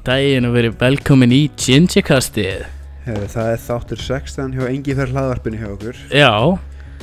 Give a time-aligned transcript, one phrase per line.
[0.00, 2.62] Daginn og verið velkomin í Gingerkastið
[3.04, 5.98] það er þáttur 16 hjá engi fyrir hlaðvarpinu hjá okkur.
[6.14, 6.32] Já,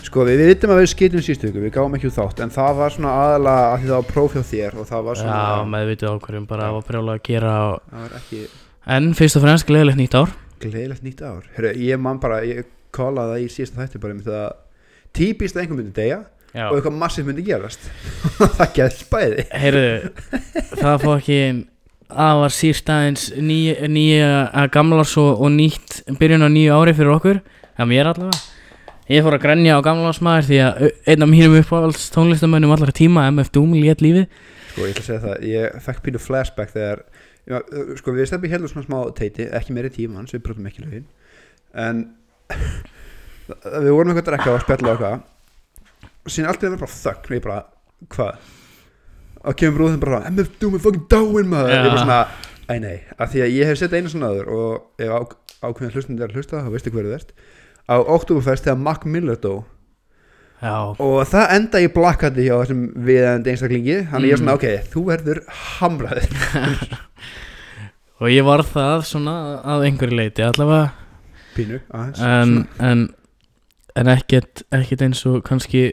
[0.08, 2.78] Sko við, vitum að við skýtum sístu ykkur, við gáum ekki út þátt En það
[2.78, 5.66] var svona aðalega að því það var próf hjá þér Og það var svona já,
[5.74, 7.80] meðvitið ákvörðum bara að prjóla að gera og...
[7.90, 8.42] Það var ekki
[8.98, 10.36] En fyrst og fremst gleðilegt nýtt ár.
[10.64, 11.50] Gleðilegt nýtt ár.
[11.58, 14.46] Herri, ég man bara, ég kólaði það í síðasta þætti bara um það
[15.18, 16.20] Típist að einhver myndi deyja
[16.54, 17.90] Já, og eitthvað massið myndi gerast.
[18.58, 19.44] Það gerðist bæði.
[19.52, 19.90] Heyrðu,
[20.80, 21.40] það fór ekki
[22.08, 26.94] Það var sírt aðeins nýja, nýja að gamlars og, og nýtt byrjun á nýju ári
[26.96, 27.42] fyrir okkur
[27.78, 28.38] Það mér allavega.
[29.08, 30.80] Ég fór að grenja á gamlarsmaður því að
[31.14, 34.26] einn af mínum uppáhalds tónlistamönnum allra tíma MF Doom lét lífið.
[34.72, 37.04] Sko ég ætla að segja það, ég fekk pínu flashback þegar
[37.48, 37.60] já,
[38.02, 41.06] Sko við stefnum hérna svona smá teiti, ekki meiri tíma hans, við brotum ekki lögin
[41.78, 42.04] En
[43.86, 45.26] við vorum eitthvað að drekka og spjalla eitthvað.
[46.26, 47.62] Og síðan allt í var bara þögn og ég bara,
[48.18, 48.54] hvað?
[49.48, 51.72] Og kemur brúðum bara, MF Doom er fucking dáin maður.
[51.74, 52.20] Ég bara svona,
[52.68, 55.20] æ nei, af því að ég hef sett einu svona aður og ef á,
[55.70, 57.34] ákveðin hlustandi er að hlusta þá veistu hverju þú ert.
[57.88, 59.54] Á Oktoberfest þegar Mac Miller dó.
[60.58, 63.98] Já, og það enda í blakkandi hjá þessum viðandi einstaklingi.
[64.10, 64.58] Þannig ég er svona, Mm.
[64.58, 65.42] ok, þú verður
[65.78, 66.98] hamraðir
[68.20, 70.88] og ég var það svona að einhverju leiti allavega.
[71.58, 72.56] Pínu, aðeins en,
[72.86, 73.06] en,
[73.98, 75.86] en ekkert, ekkert eins og kannski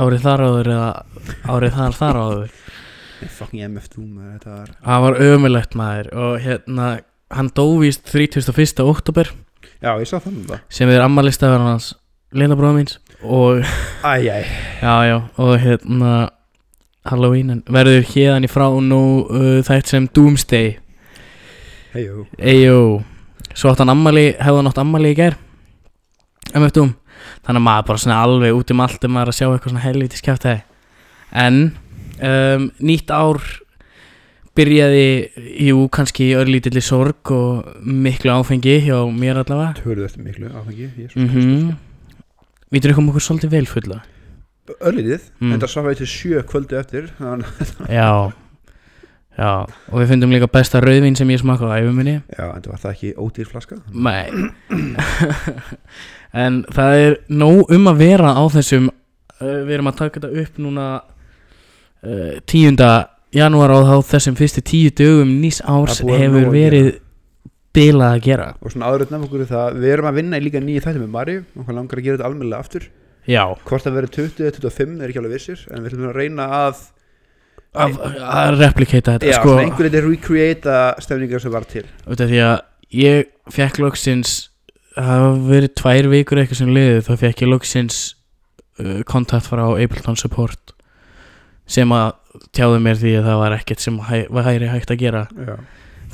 [0.00, 0.90] árið þar áður eða
[1.50, 2.52] árið þar þar áður
[3.28, 6.88] fucking MF Doom þetta var það var ömulegt maður og hérna
[7.30, 8.82] hann dóvist 31.
[8.82, 9.30] oktober
[9.80, 11.94] já, ég sá þannig það sem er ammælistafur hans
[12.32, 13.64] leinabróða míns og
[14.06, 14.46] æjæj,
[14.80, 16.30] já já og hérna
[17.08, 20.74] Halloween en verður hérðan í frá nú uh, þætt sem Doomsday.
[21.94, 22.80] Heijó Eyjó
[23.50, 25.34] Svo átt hann ammali, hefði hann átt ammali í gær
[26.54, 26.92] MF Doom
[27.40, 29.86] Þannig að maður bara svona alveg út um allt um maður að sjá eitthvað svona
[29.86, 30.46] helvítið skjátt
[31.30, 31.58] En
[32.22, 33.40] um, nýtt ár
[34.58, 35.04] byrjaði,
[35.68, 39.76] jú, kannski örlítilli sorg og miklu áfengi hjá mér allavega.
[39.80, 41.74] Törðu eftir miklu áfengi mm -hmm.
[42.70, 44.02] Við drukkum okkur svolítið vel fulla.
[44.80, 45.52] Örlítið, Mm.
[45.52, 47.10] en það sá við til sjö kvöldu eftir
[47.88, 48.32] Já.
[49.38, 52.68] Já, og við fundum líka besta rauðvín sem ég smakka á æfuminni já, en það
[52.70, 53.76] var það ekki ódýr flaska?
[53.92, 54.30] Nei.
[56.32, 60.42] En það er nóg um að vera á þessum uh, Við erum að taka þetta
[60.44, 60.86] upp núna
[62.00, 62.80] 10.
[63.36, 66.88] janúar og þá þessum fyrstu tíu dögum nýs árs er að hefur að verið
[67.76, 68.46] bilað að gera.
[68.60, 71.12] Og svona áður nefn okkur það, við erum að vinna í líka nýju þætti með
[71.14, 72.88] Mari og hvað langar að gera þetta almennilega aftur.
[73.30, 73.44] Já.
[73.68, 76.48] Hvort það verður 20 eða 25 er ekki alveg vissir en við ætlum að reyna
[76.62, 76.88] að
[77.70, 81.84] Að, að replikata þetta já, sko, svona einhver eitthvað recreata stefningar sem var til.
[82.02, 82.56] Af því að
[82.98, 84.32] ég fekk loksins
[84.96, 88.00] það hafa verið tvær vikur eitthvað sem liðið þá fekk ég loksins
[88.80, 90.74] uh, kontakt frá Ableton Support
[91.70, 92.12] sem að
[92.56, 95.24] tjáði mér því að það var ekkert sem hæ, var hæri hægt að gera.
[95.34, 95.54] Já,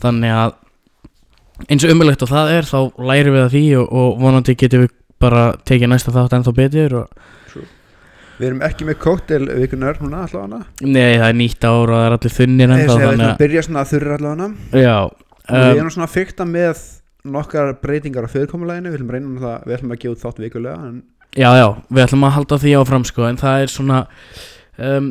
[0.03, 0.57] þannig að
[1.73, 2.79] eins og umulegt og það er þá
[3.11, 6.99] lærum við að því og, og vonandi getum við bara tekið næsta þátt ennþá betur
[7.01, 7.23] og,
[8.37, 10.67] við erum ekki með kóktel vikunar núna allavega.
[10.85, 13.85] Nei það er nýtt ár og það er allir þunnir ennþá þannig að byrja svona
[13.85, 14.51] að þurra allavega.
[14.77, 16.85] Já, um, við um, erum svona að fykta með
[17.33, 20.25] nokkar breytingar á fyrirkomuleginu við ætlum að reyna um það, við ætlum að gefa út
[20.25, 20.99] þátt vikulega en
[21.37, 24.03] já já við ætlum að halda því áfram sko en það er svona
[24.77, 25.09] um,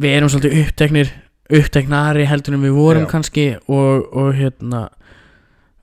[0.00, 1.12] við erum svolítið uppteknir
[1.54, 3.10] uppteknari heldur en við vorum Já.
[3.10, 4.86] kannski og, og hérna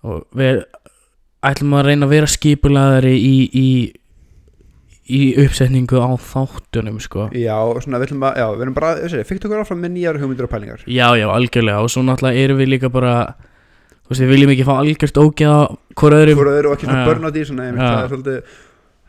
[0.01, 0.63] og við
[1.45, 3.67] ætlum að reyna að vera skipulaðari í, í
[5.11, 7.27] í uppsetningu á þáttunum sko.
[7.35, 10.19] Já, svona við ætlum að, já, við erum bara þessi, fykta okkur áfram með nýjar
[10.21, 10.83] hugmyndir og pælingar.
[10.87, 14.67] Já, já, algjörlega og svo náttúrulega erum við líka bara þú veist, við viljum ekki
[14.67, 15.57] fá algjört ógeða
[15.99, 16.39] hvort öðrum.
[16.39, 17.89] Hvort öðru og ekki svona börn á því svona, einmitt, Já.
[17.91, 18.55] það er svolítið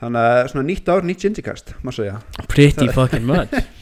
[0.03, 2.19] þannig að svona nýtt ár, nýtt gingercast má segja,
[2.51, 3.55] pretty fucking much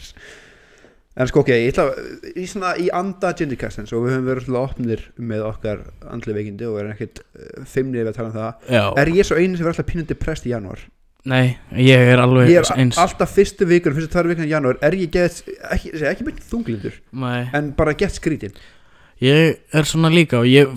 [1.20, 1.88] en sko ok ég ætla,
[2.32, 5.84] í svona í anda gingercastins og við höfum verið svolítið opnir með okkar
[6.14, 8.72] andli veikindi og erum ekkert uh, fimmnir við að tala um það.
[8.76, 10.82] Já, er ég svo einu sem verður alltaf pínandi prest í janúar?
[11.30, 14.78] Nei, ég er alveg ég er eins alltaf fyrstu vikur, fyrstu tvær vikur í janúar
[14.86, 18.54] er ég gett, ekki, segi, ekki mynd þunglindur Nei, en bara gett skrítin
[19.20, 20.70] ég er svona líka og ég,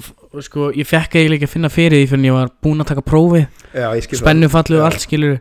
[0.44, 3.06] sko, ég fekk eiginlega ekki að finna fyrir því fyrir ég var búinn að taka
[3.06, 3.46] prófi.
[3.72, 4.24] Já, ég skil það.
[4.26, 4.88] spennufallið og Já.
[4.90, 5.38] allt skilur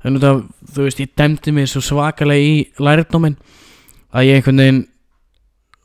[0.00, 0.42] en út af,
[0.74, 3.36] þú veist, ég dæmdi mig svo svakalega í lærdóminn
[4.14, 4.80] að ég einhvern veginn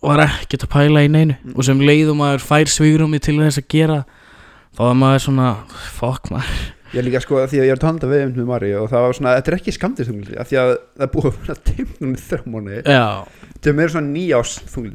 [0.05, 1.35] var ekkert að pæla í neinu.
[1.41, 1.55] Mm.
[1.55, 3.99] og sem leiðum maður fær svigrumi til þess að gera
[4.75, 5.49] þá er maður svona
[5.97, 6.63] fuck maður.
[6.95, 9.15] Ég líka sko að því að ég er tónda við með Mari og það var
[9.17, 10.69] svona, þetta er ekki skamdist þunglindi af því að
[11.01, 12.21] það búið að vera timnum í
[12.85, 13.07] Já,
[13.49, 14.53] þetta er meira svona nýjás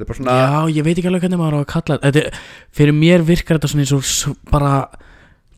[0.09, 2.23] bara svona, já, ég veit ekki alveg hvernig maður á að kalla þetta.
[2.23, 2.41] Er-
[2.81, 3.93] Fyrir mér virkar þetta svona eins
[4.31, 4.73] og bara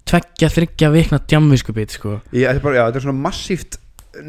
[0.09, 2.17] tveggja, þryggja vikna djamviskubit sko.
[2.33, 3.79] Ég, þetta er bara, já, þetta er svona massíft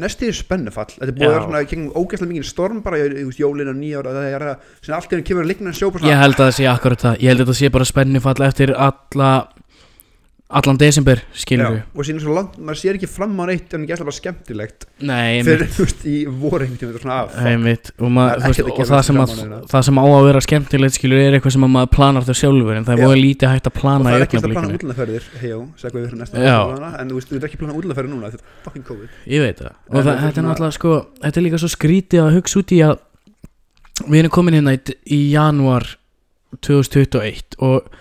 [0.00, 3.24] næstu í spennufall þetta er búið að vera svona gengum ógæslega mikið storm bara í
[3.24, 5.90] í jólin og nýjára það er að allt í henni kemur að ligna en sjó
[6.04, 7.18] Ég held að það sé akkurat það.
[7.20, 9.30] Ég held að það sé bara spennifall eftir alla
[10.52, 13.86] Allan desember, skilur við og síðan svo langt, maður sér ekki fram á neitt en
[13.86, 14.84] ekki alltaf bara skemmtilegt.
[15.00, 19.20] Nei, fyrir, þú veist, í er einmitt Og, Það er og það, sem
[19.72, 22.84] það á að vera skemmtilegt skilur er eitthvað sem að maður planar þau sjálfur En
[22.84, 25.28] það er voru lítið hægt að og plana það í er ekki að plana útlandaferðir
[25.40, 28.12] hejó, segja við fyrir næsta mánuðina, en þú veist, þú ert ekki að plana útlandaferðir
[28.12, 29.18] núna þetta er fucking COVID.
[29.32, 29.74] Ég veit það.
[29.88, 30.94] Og það, þetta er er náttúrulega sko
[31.24, 32.96] Þetta er líka svo skrítið að hugsa út í að
[34.04, 34.80] Við erum komin hérna í,
[35.14, 35.86] í janúar
[36.66, 37.92] 2021 Og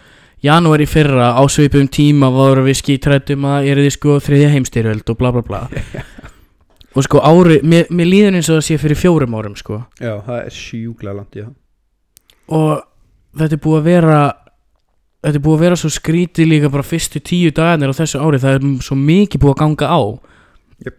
[0.43, 5.11] janúar í fyrra á svipum tíma voru við skítrættum að er þið sko þriðja heimstyrjöld
[5.13, 5.63] og bla bla bla
[6.93, 10.13] Og sko ári, mér, mér líður eins og það sé fyrir fjórum árum sko já,
[10.25, 11.47] það er sjúklega langt já.
[12.53, 12.83] Og
[13.39, 14.21] þetta er búið að vera
[15.23, 18.41] Þetta er búið að vera svo skrítið líka bara fyrstu tíu dagarnir á þessu ári
[18.43, 20.01] Það er svo mikið búið að ganga á
[20.83, 20.97] Jöp.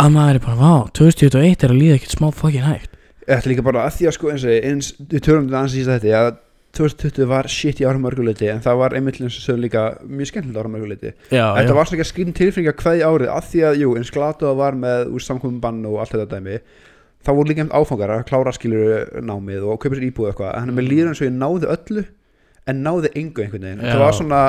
[0.00, 2.96] Að maður er bara, vá, 2021 er að líða ekkert smá fucking hægt
[3.26, 5.76] Þetta er líka bara að því að sko eins og eins, við tölum um þetta
[5.76, 6.32] í þetta að
[6.76, 10.30] 2020 var shit í árum mörguleiti en það var einmitt eins og sögðu líka mjög
[10.30, 13.50] skemmtilegt árum mörguleiti Já, Þetta var svona ekki að skrifin tilfinninga hvað í árið að
[13.50, 16.56] því að, jú, eins glata var með úr samkomum bann og allt þetta dæmi
[17.22, 20.56] þá voru líka einmitt áfangar að klára skilur námið og kaupa sér íbúið eitthvað.
[20.58, 22.04] En með líður eins og ég náði öllu
[22.70, 23.82] en náði engu einhvern veginn.
[23.84, 24.40] Þetta var svona,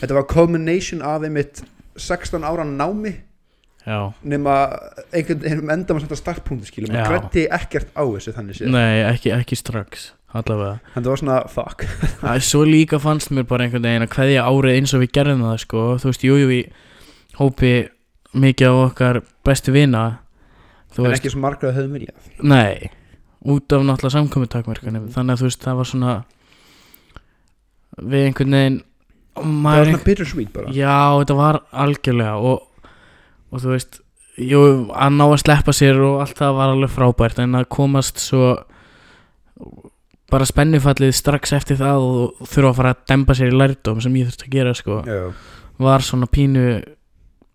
[0.00, 1.62] þetta var combination af einmitt
[1.98, 3.14] 16 ára námi.
[4.22, 4.54] Nema
[5.12, 7.00] einhvern veginn enda maður svona startpunkti skilur, Já.
[7.00, 10.74] maður grætti ekkert á þessu þannig séð, Nei, ekki, ekki strax Allavega.
[10.92, 11.84] En það var svona fuck.
[12.28, 15.44] Æ, Svo líka fannst mér bara einhvern veginn að kveðja árið eins og við gerðum
[15.46, 15.84] það sko.
[16.02, 17.70] Þú veist, jú, jú, við hópi
[18.36, 20.02] mikið á okkar bestu vina
[20.92, 22.28] Þú en veist, ekki svo margra höfðum viljað.
[22.44, 22.90] Nei
[23.48, 26.14] Út af náttúrulega samkomutakmarkanum Þannig að þú veist, það var svona
[27.98, 28.78] Við einhvern veginn
[29.38, 30.72] það var svona bittersweet bara.
[30.74, 32.67] Já, þetta var algjörlega og,
[33.52, 34.02] og þú veist
[34.38, 34.58] Jú,
[34.94, 38.52] að ná að sleppa sér og allt það var alveg frábært en að komast svo
[40.30, 44.14] bara spennifallið strax eftir það og þurfa að fara að dempa sér í lærdóm sem
[44.20, 45.18] ég þurfti að gera sko Já.
[45.82, 46.68] var svona pínu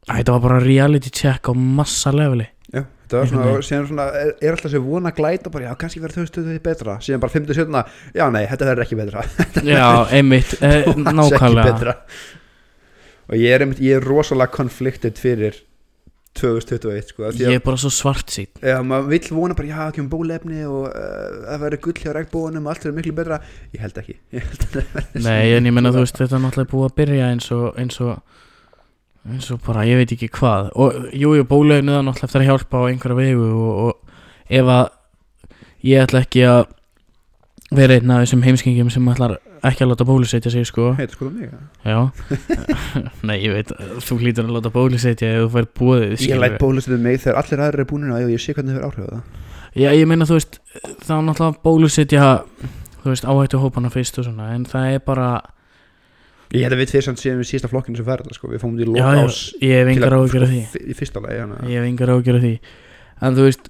[0.04, 2.44] Æ, þetta var bara reality check á massa leveli.
[2.74, 5.78] Já, þetta var svona, síðan svona er, er alltaf þessi vona að glæta bara, já,
[5.80, 6.96] kannski verður þau stöðuð betra.
[7.06, 7.84] Síðan bara 57,
[8.20, 9.24] já, nei, þetta verður ekki betra.
[9.72, 9.86] Já,
[10.18, 11.94] einmitt, eh, nákvæmlega.
[13.30, 15.62] og ég er, einmitt, ég er rosalega konflikted fyrir
[16.40, 19.80] 2021, sko Ég að, er bara svo svart sín já, maður vill vona bara, já,
[19.88, 23.40] ekki um bólefni og uh, það verður gull hjá regnbóðunum og allt verður miklu betra,
[23.76, 26.40] ég held ekki ég held að það verði Nei, en ég menna þú veist, þetta
[26.40, 28.16] er náttúrulega búið að byrja eins og eins og
[29.24, 30.70] eins og bara, ég veit ekki hvað.
[30.76, 34.72] Og jú, jú, bólöfnið er náttúrulega eftir að hjálpa á einhverja vegu og, og ef
[34.74, 34.84] að
[35.88, 36.64] ég ætla ekki að
[37.74, 39.38] vera einn af þessum heimskingjum sem ætlar
[39.70, 40.90] ekki að láta bólusetja sig, sko.
[40.98, 41.54] Heitir sko það mig,
[41.88, 42.00] Já.
[43.28, 43.72] Nei, ég veit,
[44.04, 47.64] þú hlýtur að láta bólusetja ef þú fær búið, ég læt bólusetið mig þegar allir
[47.68, 49.42] aðrir er búin að ég sé hvernig þau eru áhrif á það.
[49.74, 50.60] Já, ég meina, þú veist,
[51.08, 52.28] þá náttúrulega bólusetja
[53.04, 55.30] þú veist, áhættu hópana fyrst og svona, en það er bara
[56.54, 58.76] ég held að við tveir samt séum við sísta flokkinu sem verða, sko, við fórum
[58.78, 60.62] út í Já, lók já, ás ég hef að- áhyggjur af því.
[60.86, 61.56] í fyrsta lagi, hana.
[61.66, 62.54] Ég hef engar ágjör af því.
[63.24, 63.70] En þú veist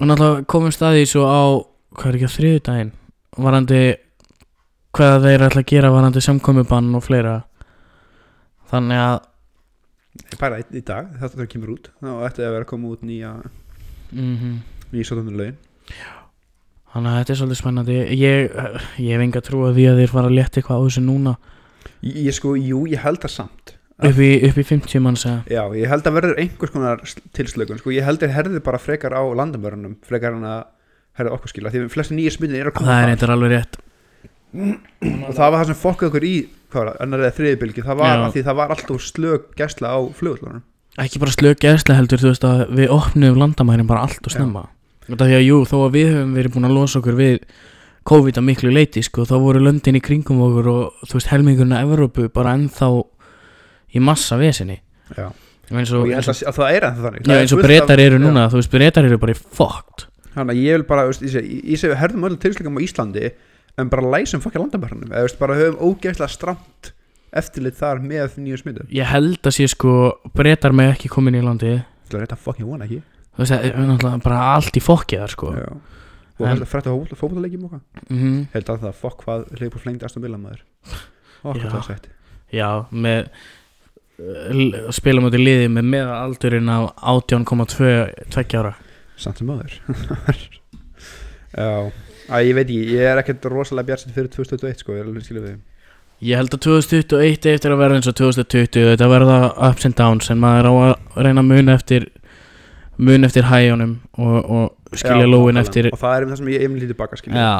[0.00, 1.42] Og náttúrulega komum staði svo á
[1.94, 2.90] Hvað er ekki á þriðudaginn
[3.44, 3.80] Varandi
[4.94, 7.36] Hvað þeir ætla að gera varandi samkomubann og fleira.
[8.70, 9.16] Þannig að
[10.38, 13.32] bara í, dag, þetta það kemur út þá ætti að vera að koma út nýja
[14.14, 14.60] mm
[14.94, 15.56] nýja sóttunum lögin.
[16.94, 17.96] Þannig að þetta er svolítið spennandi.
[18.14, 18.52] Ég,
[19.02, 21.32] ég hef enga trú að því að þeir fara að létta eitthvað á þessu núna.
[22.06, 23.74] Ég, ég sko, jú, ég held það samt.
[24.04, 25.40] Upp í, upp í 50 manns eða?
[25.50, 28.80] Já, ég held að verður einhvers konar sl- tilslökun sko, ég held að herði bara
[28.82, 30.64] frekar á landamörunum frekar en að
[31.18, 33.52] herði okkur skila því að flesti nýja smittin er að koma Það er eitthvað alveg
[33.54, 33.78] rétt
[34.54, 36.36] og það var það sem fokkaði okkur í
[36.74, 38.20] annar eða þriði bylgi það var Já.
[38.20, 40.62] að því það var alltaf slög gæsla á flugvöldunum
[41.02, 44.68] Ekki bara slök geðslega heldur Þú veist að við opnum landamærin bara allt og snemma.
[45.08, 47.40] Þetta því að jú, þó að við höfum verið búin að losa okkur við
[48.08, 51.74] COVID að miklu leiti sko, þá voru löndin í kringum okkur og þú veist helmingurinn
[51.74, 52.88] af Evrópu bara ennþá
[53.90, 54.78] í massa vesinni.
[55.16, 55.28] Já.
[55.72, 57.26] eins og og, eins og, að, að það er ennþá þannig.
[57.26, 60.06] Já, eins og breytar eru núna þú veist breytar eru bara í fucked.
[60.34, 63.32] Þannig að ég vil bara, ég segi, við herðum öllum tilslökum á Íslandi
[63.80, 66.92] en bara læsum fokkja landamörunum eða veist, bara höfum ógeðslega stramt
[67.34, 68.86] eftirlit þar með nýju smitum.
[68.94, 69.94] Ég held að sé sko
[70.36, 73.00] breytar með ekki komin í landi Það er þetta fucking vona ekki.
[73.34, 75.50] Þú veist er náttúrulega bara allt í fokki þar sko.
[75.58, 75.66] Já.
[76.34, 80.38] Og frætt að fótballleikjum okkar mm Held að það fokk hvað Leifur flengdi Aston Villa
[80.38, 80.64] maður.
[81.44, 81.70] Okkur Já.
[81.74, 82.14] það sætti
[82.54, 83.28] já með
[84.22, 86.78] uh, spila mútið liði með meða aldurinn á
[87.14, 87.92] 18,2
[88.34, 88.74] tveggja ára.
[89.18, 89.78] Samt sem maður
[91.54, 91.70] Já
[92.30, 95.26] Æ, ég veit ekki, ég er ekkert rosalega bjart fyrir 2021 sko, ég er alveg
[95.26, 95.56] skilja við.
[96.24, 99.38] Ég held að 2021 eftir að verða eins og 2020 þetta verða
[99.68, 102.06] ups and downs en maður á að reyna að muna eftir
[102.96, 106.64] mun eftir hæjónum og, og skilja lóin eftir og það er um það sem ég
[106.64, 107.56] einmitt lítið baka skilja Já,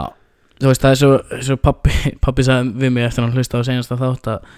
[0.63, 1.95] þú veist, það er svo, svo pappi,
[2.25, 4.49] pappi sagði við mig eftir að hann hlusta á senasta þátt að,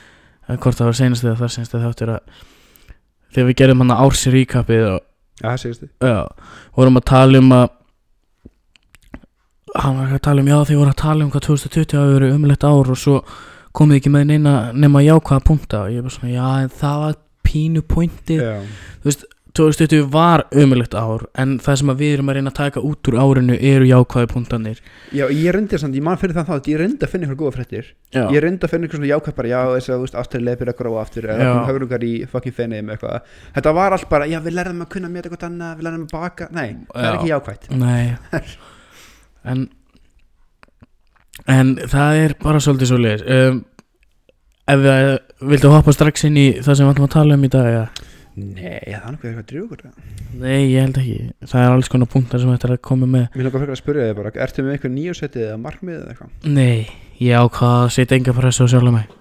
[0.47, 2.45] að hvort það var senasta eða þar senasta þáttur að
[3.33, 5.03] þegar við gerðum hann ársi ríkapið og
[5.37, 6.21] Já, það þið já,
[6.79, 7.67] vorum að tala um að
[9.83, 12.35] hann var að tala um, já þið voru að tala um hvað 2020 hafi verið
[12.37, 13.21] umlegt ár og svo
[13.76, 15.85] komið ekki með neina nema jákvæða punkta.
[15.87, 17.16] Og ég var svona, já en það var
[17.47, 18.42] pínu pointið.
[18.42, 19.16] Já,
[19.56, 23.09] 2020 var umlegt ár en það sem að við erum að reyna að taka út
[23.09, 24.83] úr árinu eru jákvæði punktanir
[25.16, 27.54] já ég reyndi samt, ég man fyrir það þá ég reyndi að finna ykkur góða
[27.56, 27.88] fréttir.
[28.12, 30.45] Já, ég reyndi að finna ykkur svona jákvæð bara já þess að þú veist aftur
[30.45, 31.52] leipir að gróa aftur eða Já.
[31.54, 33.35] komum högrungar í fucking fenni með eitthvað.
[33.56, 36.16] Þetta var allt bara já við lærðum að kunna meta eitthvað annað við lærðum að
[36.21, 37.16] baka nei það er Já.
[37.16, 37.71] ekki jákvætt.
[37.80, 38.04] Nei
[39.47, 39.69] En
[41.47, 43.62] En það er bara svolítið svolítið um,
[44.67, 45.11] Ef við
[45.53, 47.87] viltu hoppa strax inn í það sem við ætlum að tala um í dag ja?
[48.37, 49.85] nei það er nokkuð eitthvað drjúkur
[50.37, 51.19] Nei, ég held ekki.
[51.49, 53.23] Það er alls konar punktar sem þetta er að koma með.
[53.33, 56.35] Mér langar fyrir að spyrja þig bara ertu með eitthvað nýjósettið eða markmið eða eitthvað?
[56.59, 56.81] Nei,
[57.23, 59.07] ég ákvað að setja enga pressu á sjálf mig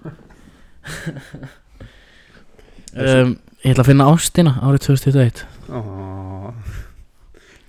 [3.06, 3.32] um,
[3.64, 5.40] Ég ætla að finna ástina árið 2021
[5.72, 6.52] oh,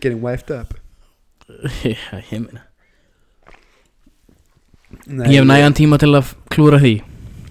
[0.04, 0.76] getting wifed up
[1.48, 2.64] ég meina.
[5.08, 6.94] Nei, Ég hef nægan tíma til að klúra því.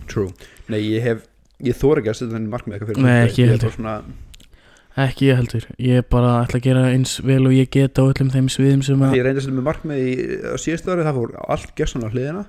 [0.08, 0.30] True.
[0.72, 1.24] Nei ég hef
[1.64, 3.28] ég þóra ekki að setja þenni markmið eitthvað fyrir Nei, mig.
[3.30, 3.68] ekki Ég er heldur.
[3.68, 3.96] bara svona,
[4.96, 5.64] Ekki ég heldur.
[5.84, 9.02] Ég bara ætla að gera eins vel og ég get á öllum þeim sviðum sem
[9.04, 10.14] að Því ég reyndi að setja með markmið í
[10.48, 12.44] á síðustu ári það fór allt gessan á hliðina.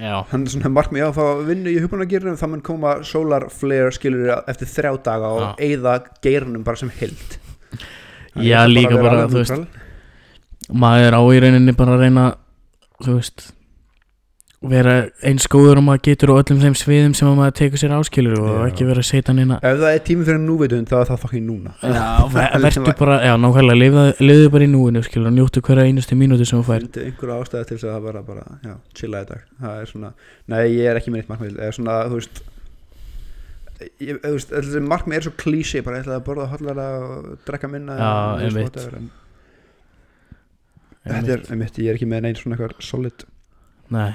[0.00, 3.92] Já, hann er svona markmið já þá vinnu í hugbúnagýrnum þá mun koma solar flare
[3.94, 5.50] skilur eftir þrjá daga og Já.
[5.68, 5.92] eyða
[6.24, 7.36] geirnum bara sem hild
[8.48, 9.68] Já, líka bara, þú veist,
[10.72, 12.30] maður á í rauninni bara að reyna
[13.04, 13.50] þú veist
[14.64, 14.92] vera
[15.28, 18.38] eins góður og maður getur á öllum þeim sviðum sem að maður tekur sér áskilur
[18.40, 18.60] og Já.
[18.70, 21.44] ekki vera að setja neina ef það er tími fyrir núvitund þá er það fucking
[21.44, 21.74] núna.
[21.84, 25.84] Já, ver- vertu bara, já, nákvæmlega lifðu, lifðu bara í núinu, skilur, og njóttu hverja
[25.90, 29.20] einustu mínúti sem þú fær einhverja ástæði til þess að það bara, bara já, chilla
[29.20, 29.42] í dag.
[29.60, 30.12] Það er svona,
[30.54, 31.58] nei ég er ekki með neitt markmið.
[31.60, 32.40] Eða svona, þú veist
[34.00, 37.68] ég, þú veist, markmið er svo klísi bara ég ætla að borða hotlara og drekka
[37.68, 38.80] minna Já, og þú veist, einmitt.
[38.80, 39.12] whatever, en
[41.04, 43.26] þetta er, einmitt, ég er ekki með neinn svona eitthvað solid.
[43.94, 44.12] Nei.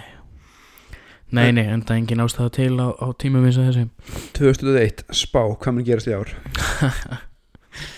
[1.29, 3.89] Nei, nei, en það er engin ástæða til á, á tímum eins og þessum
[4.33, 6.31] 2001, spá, hvað mun gerast í ár?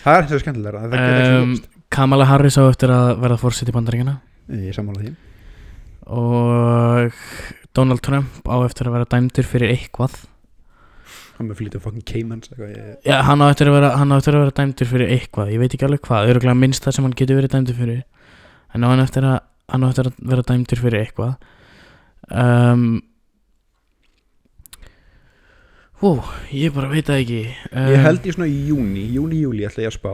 [0.04, 1.54] Það er þessi getur ekki um,
[1.96, 4.18] Kamala Harris á eftir að verða fórseti bandaríkina
[4.52, 5.14] ég sammála því.
[6.12, 7.16] Og
[7.78, 10.18] Donald Trump á eftir að vera dæmdur fyrir eitthvað.
[11.38, 12.52] Hann með flýtum fucking Caymans
[13.08, 13.94] Já, hann á eftir að vera,
[14.28, 15.54] vera dæmdur fyrir eitthvað.
[15.56, 18.04] Ég veit ekki alveg hvað, öruglega minnst það sem hann getur verið dæmdur fyrir
[18.76, 19.40] En á hann eftir að,
[19.72, 21.34] hann á eftir að vera dæmdur fyrir eitthvað.
[22.32, 23.02] Um,
[26.02, 26.18] Ó,
[26.50, 27.42] ég bara veit það ekki.
[27.70, 30.14] Um, ég held í svona í júni júni, júli ætla ég að spá.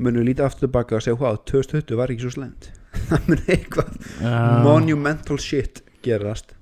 [0.00, 2.70] Munum lítið aftur tilbaka og segja hvað, 2020 var ekki svo slemt
[3.10, 3.90] það mun eitthvað
[4.24, 6.54] um, monumental shit gerast.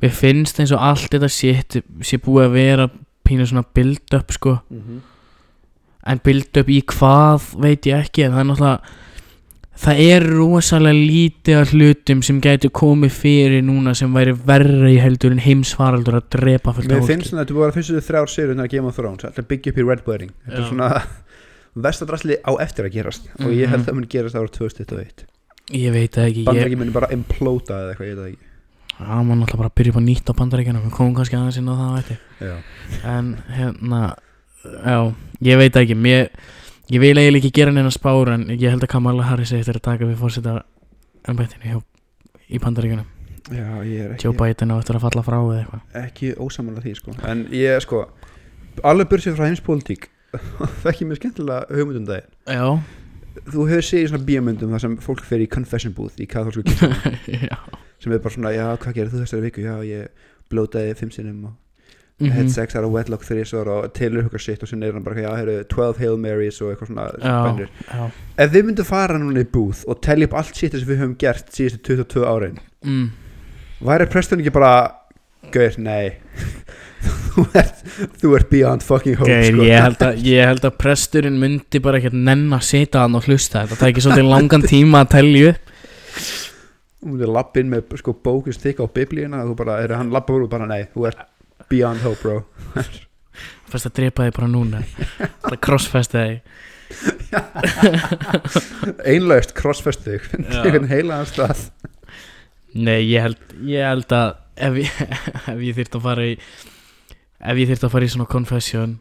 [0.00, 1.76] Mér finnst eins og allt þetta shit
[2.08, 2.86] sé búið að vera
[3.28, 4.56] pínu svona build up sko
[6.08, 8.96] En build up í hvað veit ég ekki En það er náttúrulega
[9.80, 15.32] Það er rosalega lítið af hlutum sem gætu komið fyrir núna sem væri verri heldur
[15.32, 18.28] en heimsfaraldur að drepa fullt mér af finnst svona að þetta búið að fyrstu þrjár
[18.34, 20.90] sér undan að Game of Thrones alltaf byggja upp í Red Wedding þetta er svona
[21.86, 23.80] vestadrasli á eftir að gerast og ég held Mhm.
[23.80, 25.26] að það mun gerast ára 2021
[25.70, 28.46] Ég veit það ekki Ég, bandarækjum muni bara implóta eða eitthvað, ég veit það ekki.
[29.00, 31.70] Já, maður náttúrulega bara byrja upp á nýtt á bandaríkjana Við komum kannski aðeins inn
[31.70, 32.56] á það veit ég Já.
[33.06, 34.00] En hérna
[34.84, 34.98] Já,
[35.46, 36.26] ég veit ekki Mér,
[36.90, 39.86] Ég vil eiginlega ekki gera neina spár En ég held að Kamala Harris eftir að
[39.86, 40.62] taka við fórseta
[41.30, 41.82] ennbættinu
[42.50, 43.06] í bandaríkjunum.
[43.50, 45.84] Já, ég er Joe ekki, Biden á eftir að falla frá eða eitthvað.
[46.00, 47.14] Ekki ósamála því sko.
[47.30, 48.02] en ég sko
[48.86, 50.08] alveg bursið frá heimspólitík.
[50.82, 52.28] Fekk ég mér skemmtilega hugmyndum daginn.
[52.46, 52.66] Já,
[53.50, 57.40] þú hefur í svona bíómyndum þar sem fólk fer í confession booth í katholsku kirkjunni.
[57.50, 57.58] Já.
[58.00, 59.64] Sem er bara svona, já, hvað gerir þú þessari viku?
[59.66, 61.58] Já, ég blótaði fimm sinnum og
[62.20, 62.32] Mhm.
[62.36, 65.30] had sex out of wedlock þrísvar og tilur hugar sitt og er hann bara, já,
[65.38, 69.48] heyrðu, 12 Hail Marys og eitthvað svona Já, já ef við myndum fara núna í
[69.48, 73.06] booth og telja upp allt sitt sem við höfum gert síðustu 22 árin mm.
[73.88, 74.74] væri presturinn ekki bara
[75.50, 76.20] gauð, nei
[77.30, 77.82] þú ert,
[78.20, 79.64] þú ert beyond fucking hope Geir, sko.
[79.64, 83.24] ég, held að, ég held að presturinn myndi bara ekkert nenn að sita hann og
[83.24, 85.68] hlusta Þetta tækir svolítið langan tíma að telja upp
[87.00, 90.12] þú myndir lappa inn með sko bókust þykka á biblíuna og þú bara, er hann
[90.12, 91.22] lappa úr og bara, nei, þú ert
[91.70, 92.40] beyond hope bro.
[93.70, 94.82] Fyrst að drepa þig bara núna.
[95.46, 96.38] Það crossfesta þig
[99.12, 100.26] einlaust crossfest þig.
[100.34, 100.62] Já.
[100.64, 101.62] einhvern heilaðan stað.
[102.74, 104.90] Nei, ég held, ég held að ef ég,
[105.54, 106.34] ef ég þyrft að fara í
[107.40, 108.96] ef ég þyrft að fara í svona confession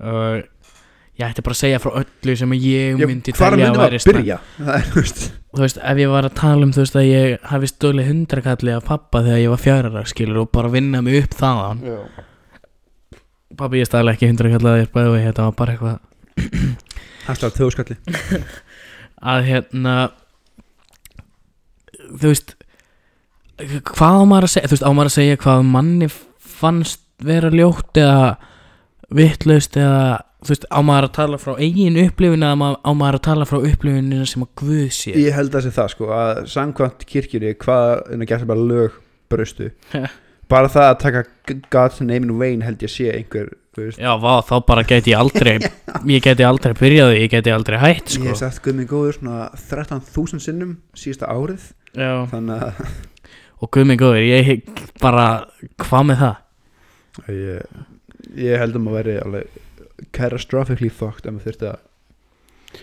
[0.00, 0.59] og
[1.20, 4.38] ég ætti bara að segja frá öllu sem ég myndi telja að væri að byrja
[4.56, 5.80] það er, þú veist.
[5.92, 9.22] Ef ég var að tala um þú veist að ég hafi stólið hundrakalli af pappa
[9.26, 11.82] þegar ég var fjárara skilur og bara vinna mig upp þaðan.
[11.84, 11.98] Já.
[13.60, 15.98] pappi ég stæði ekki hundrakalli að ég bæði og þetta var bara eitthvað.
[17.40, 17.96] Slá þjóðskalli.
[19.30, 19.94] Að hérna
[22.08, 22.56] þú veist
[23.90, 26.08] hvað á maður að segja þú veist á maður að segja hvað manni
[26.60, 28.22] fannst vera ljótt eða
[29.12, 30.04] vittlaust eða
[30.40, 33.58] þú veist á maður að tala frá eigin upplifin eða á maður að tala frá
[33.60, 35.14] upplifinu sem að Guð sé?
[35.20, 38.98] Ég held að sé það sko að samkvæmt kirkjunni hvað en að geta bara lög
[39.30, 39.70] bröstu
[40.50, 41.24] bara það að taka
[41.70, 45.12] God's name in vain held ég sé einhver þú veist, já vá þá bara geti
[45.12, 45.58] ég aldrei
[46.16, 48.26] ég geti aldrei byrjaði, ég geti aldrei hætt ég sko.
[48.32, 51.70] hef sagt guð mig góður svona 13.000 sinnum síðasta árið.
[51.94, 52.26] Já.
[52.32, 52.84] þannig að
[53.60, 54.68] og Guð minn góður, ég
[55.02, 55.24] bara
[55.84, 56.36] hvað með það?
[57.36, 57.80] Ég,
[58.40, 59.58] ég held að maður veri alveg
[60.16, 61.86] catastrophically fucked ef maður þurfti að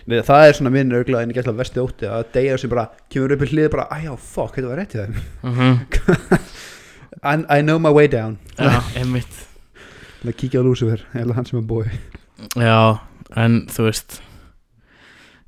[0.04, 2.68] Nei, það er svona minn örgla en ég gæti að vesti ótti að deyja sem
[2.68, 5.14] bara kemur upp í hlið bara, æjá, fuck, þetta var rétt í þeim.
[5.48, 6.42] Uh
[7.24, 8.36] I, I know my way down.
[8.60, 9.40] Já, einmitt.
[10.20, 11.88] Það kíkja á Lucifer, eða hann sem er bói
[12.58, 13.00] já,
[13.36, 14.18] en þú veist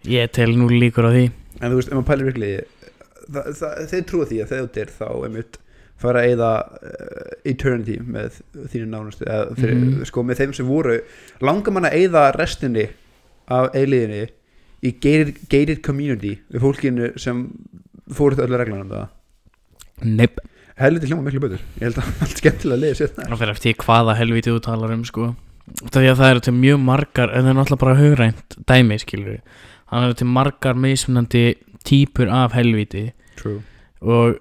[0.09, 1.25] ég tel nú líkur á því.
[1.61, 2.51] En þú veist, ef maður pælir virkli
[3.31, 5.59] það, það, þeir trúa því að þegar þú deyr þá einmitt
[6.01, 8.41] fara að eyða uh, eternity með
[8.73, 10.05] þínu nánustu eða fyrir, Mhm.
[10.09, 10.99] sko með þeim sem voru.
[11.45, 12.87] Langar mann að eyða restinni
[13.51, 14.23] af eiliðinni
[14.83, 17.45] í gated, gated community við fólkinu sem
[18.11, 19.09] fóru þetta öllu reglan um það
[20.17, 20.41] nepp.
[20.81, 21.61] Helviti hljóma miklu betur.
[21.77, 23.27] Ég held að allt skemmtilega liði sér það.
[23.29, 25.27] Það fyrir eftir hvaða helviti þú talar um sko.
[25.81, 28.97] Það því að það eru til mjög margar En það er náttúrulega bara hugrænt dæmi
[28.99, 29.37] skilur
[29.93, 31.43] Það eru til margar mismunandi
[31.87, 33.05] Típur af helviti
[33.39, 33.61] True.
[34.03, 34.41] Og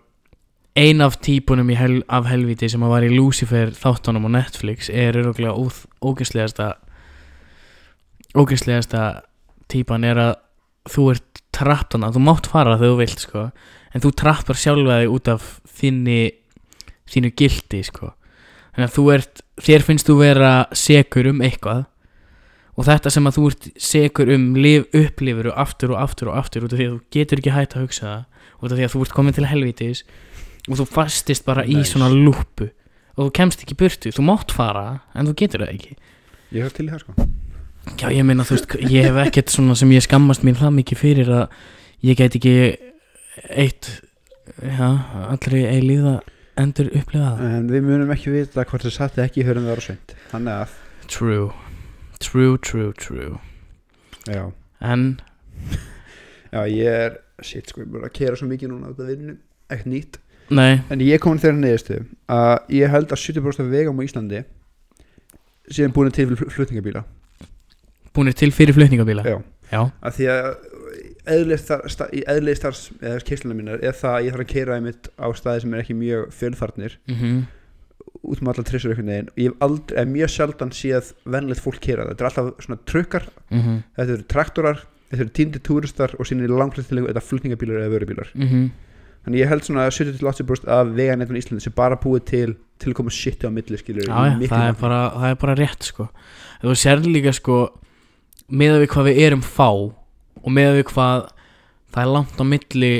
[0.77, 5.17] ein af típunum hel, af helviti Sem að var í Lucifer þáttunum á Netflix Er
[5.17, 5.55] öruglega
[6.01, 6.73] ógæslegasta
[8.37, 9.03] Ógæslegasta
[9.69, 10.35] Típan er að
[10.89, 13.41] Þú ert trapptana, þú mátt fara þegar þú vilt sko.
[13.93, 16.21] En þú trappar sjálfa þig út af Þinni
[17.09, 18.13] Þínu gildi sko.
[18.73, 21.83] Þannig að þú ert, þér finnst þú vera sekur um eitthvað
[22.79, 26.37] og þetta sem að þú ert sekur um lif, upplifur og aftur og aftur og
[26.39, 28.21] aftur út af því að þú getur ekki hægt að hugsa það
[28.61, 30.03] út af því að þú ert komin til helvítis
[30.69, 31.91] og þú fastist bara í Nice.
[31.93, 32.69] svona lúpu
[33.17, 35.95] og þú kemst ekki burtu, þú mátt fara en þú getur það ekki.
[36.55, 37.13] Ég hef til í það sko.
[37.99, 40.97] Já, ég meina, þú veist, ég hef ekkert svona sem ég skammast mín það mikið
[41.01, 41.47] fyrir að
[42.05, 42.53] ég get ekki
[43.49, 43.89] eitt,
[44.61, 44.87] já,
[45.29, 46.19] allri eilíð að
[46.59, 49.85] endur upplifa það en við munum ekki vita hvort það satt ekki hörum það ára
[49.89, 50.15] seint.
[50.31, 50.77] Þannig að
[51.09, 51.49] True,
[52.21, 53.39] true, true, true.
[54.29, 54.51] Já.
[54.85, 55.19] En,
[56.53, 59.09] Já, ég er, shit sko, ég er bara að kera svo mikið núna út af
[59.09, 59.35] vinninu,
[59.69, 64.01] ekkert nýtt nei, En ég kom þeirra neðistu að ég held að 70% af vegum
[64.01, 64.43] á Íslandi
[65.69, 67.03] síðan búin til fl- flutningabíla.
[68.13, 69.25] Búinir til fyrir flutningabíla?
[69.27, 69.39] Já.
[69.69, 70.47] Já, að því að
[71.29, 74.51] eðlið star, sta, í eðlið starfs eða keisluna mínar er það að ég þarf að
[74.53, 77.35] keira einmitt á staði sem er ekki mjög fjölfarnir mhm.
[78.25, 79.29] út um allar trissur einhvern veginn.
[79.29, 82.81] Og ég hef aldrei, er mjög sjaldan séð vennlegt fólk keira þetta er alltaf svona
[82.89, 87.83] trukkar, mhm, þetta eru traktorar þetta eru tíndi túristar og síðan er langflestilegu þetta flutningabílar
[87.83, 88.33] eða vörubílar.
[88.33, 88.69] Mhm
[89.29, 92.47] Þannig ég held svona að 70-80% af veganetun í Íslandi sem bara búið til
[92.81, 95.55] til að koma shit á milli skilur Já, já, það er, bara, það er bara
[95.59, 96.07] rétt sko.
[96.63, 97.57] Þú sér líka sko
[98.49, 101.27] með við hvað við erum fá og með við hvað
[101.93, 102.91] það er langt á milli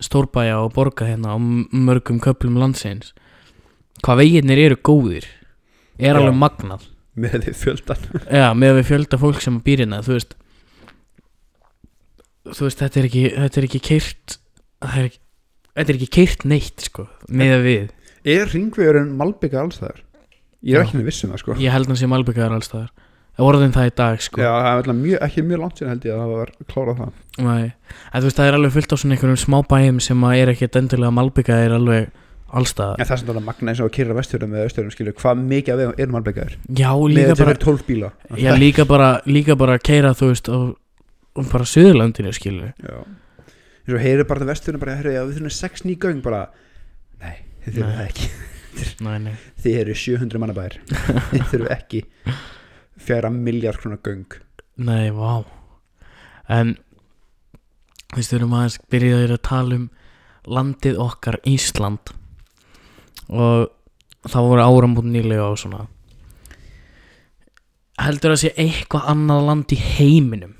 [0.00, 3.12] stórbæja og borga hérna á mörgum köplum landsins
[4.02, 5.30] hvað veginnir eru góðir
[6.00, 6.18] er Já.
[6.18, 6.90] alveg magnað.
[7.20, 8.04] Með því fjöldan
[8.40, 10.36] Já, með við fjölda fólk sem býr hérna þú veist
[12.50, 14.40] þú veist, þetta er ekki þetta er ekki keirt
[14.84, 15.20] það er ekki,
[15.76, 17.90] þetta er ekki keirt neitt sko, með við.
[18.30, 20.02] Er ringvegurinn Malbygga alls þar?
[20.60, 20.86] Ég er Já.
[20.88, 21.56] ekki með vissum það sko.
[21.60, 22.90] Ég held hann sem albyggar allstaðar
[23.40, 24.40] orðin það í dag sko.
[24.42, 26.98] Já, það er alltaf mjög, ekki mjög langt síðan held ég að það var klárað
[27.00, 27.12] það.
[27.46, 27.62] Nei,
[28.10, 30.52] en þú veist, það er alveg fullt á svona einhverjum smá bæjum sem að er
[30.52, 32.10] ekkert endilega malbygga er alveg
[32.50, 35.16] allstaðar En það er sem þetta magna eins og að kýra vestfjörðum með östfjörðum skilur.
[35.20, 36.56] Hvað mikið af vegum er Malbyggaður?
[36.66, 38.12] Já, Með líka þetta bara, er 12 bíla.
[38.42, 40.58] Já, líka bara líka bara að keira, þú veist, á
[41.30, 42.72] á bara Suðurlandinu, skilur.
[42.82, 42.98] Já
[43.96, 46.44] og heyrir bara það vestfjörðum bara já, við þurfum 6 ný göng bara
[47.20, 48.30] Nei, þið þurfum það ekki.
[49.04, 50.76] Nei, nei, Þið eru 700 mannabæðir
[51.32, 52.02] Þið þurfum ekki
[53.00, 54.26] fjara miljard krónar göng.
[54.80, 55.42] Nei, vá.
[56.50, 56.76] En
[58.10, 59.86] þú veist, við erum aðeins byrjaðir að tala um
[60.50, 62.12] landið okkar Ísland.
[63.30, 63.70] Og
[64.28, 65.84] það voru áramót nýlega og svona.
[68.00, 70.56] Heldur að sé eitthvað annað land í heiminum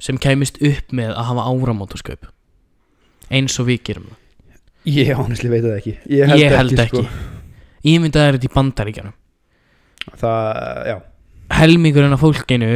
[0.00, 2.28] sem kæmist upp með að hafa áramótasköp
[3.30, 4.18] eins og við gerum það.
[4.90, 5.94] Ég honestly veit það ekki.
[6.10, 7.28] Ég ég held ekki, sko.
[7.90, 9.16] ímyndað er þetta í bandaríkjanum
[10.20, 10.96] Það, já.
[11.60, 12.70] Helmingurinn af fólkinu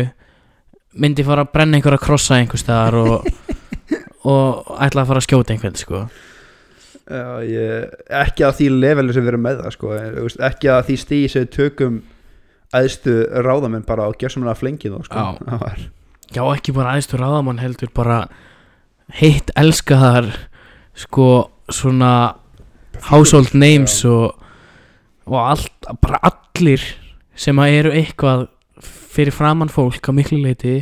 [1.00, 3.28] myndi fara að brenna einhverja krossa einhver staðar og,
[4.30, 6.04] og ætla að fara að skjóta einhvern sko.
[7.04, 9.96] Já, ég, ekki að því levelu sem við erum með það sko,
[10.48, 11.98] ekki að því stíði sem við tökum
[12.74, 15.24] æðstu ráðamenn bara gerðum að flengið sko.
[15.24, 15.58] Já.
[15.64, 15.84] Það
[16.34, 18.24] Já, ekki bara aðeinstur ráðamann heldur bara
[19.12, 20.30] heitt elskaðar
[20.94, 22.36] sko svona
[23.10, 24.34] household names og,
[25.26, 26.82] og allt, bara allir
[27.34, 28.46] sem að eru eitthvað
[29.14, 30.80] fyrir framann fólk á miklu leiti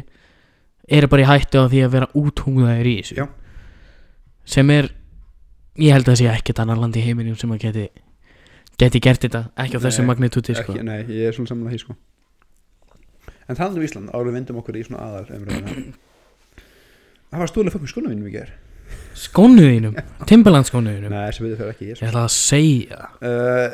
[0.89, 3.27] eru bara í hættu á því að vera úthungðaðir í þessu Já.
[4.45, 4.91] sem er
[5.81, 7.89] ég held að það sé ekkert annar land í heiminum sem að geti
[8.81, 10.75] geti gert þetta, ekki á þessu magnitúti sko.
[10.75, 11.99] ekki, Nei, ég er svona saman að því sko.
[13.49, 15.75] En talandi um Ísland, árum við vindum okkur í svona aðal umræðina
[17.33, 18.53] Það var stúlega fokkum skona mínum í ger
[19.16, 19.95] skónuðinum,
[20.29, 22.99] Timberland skónuðinum Nei, sem við þau ekki ég, ætla að segja.
[23.21, 23.73] Uh,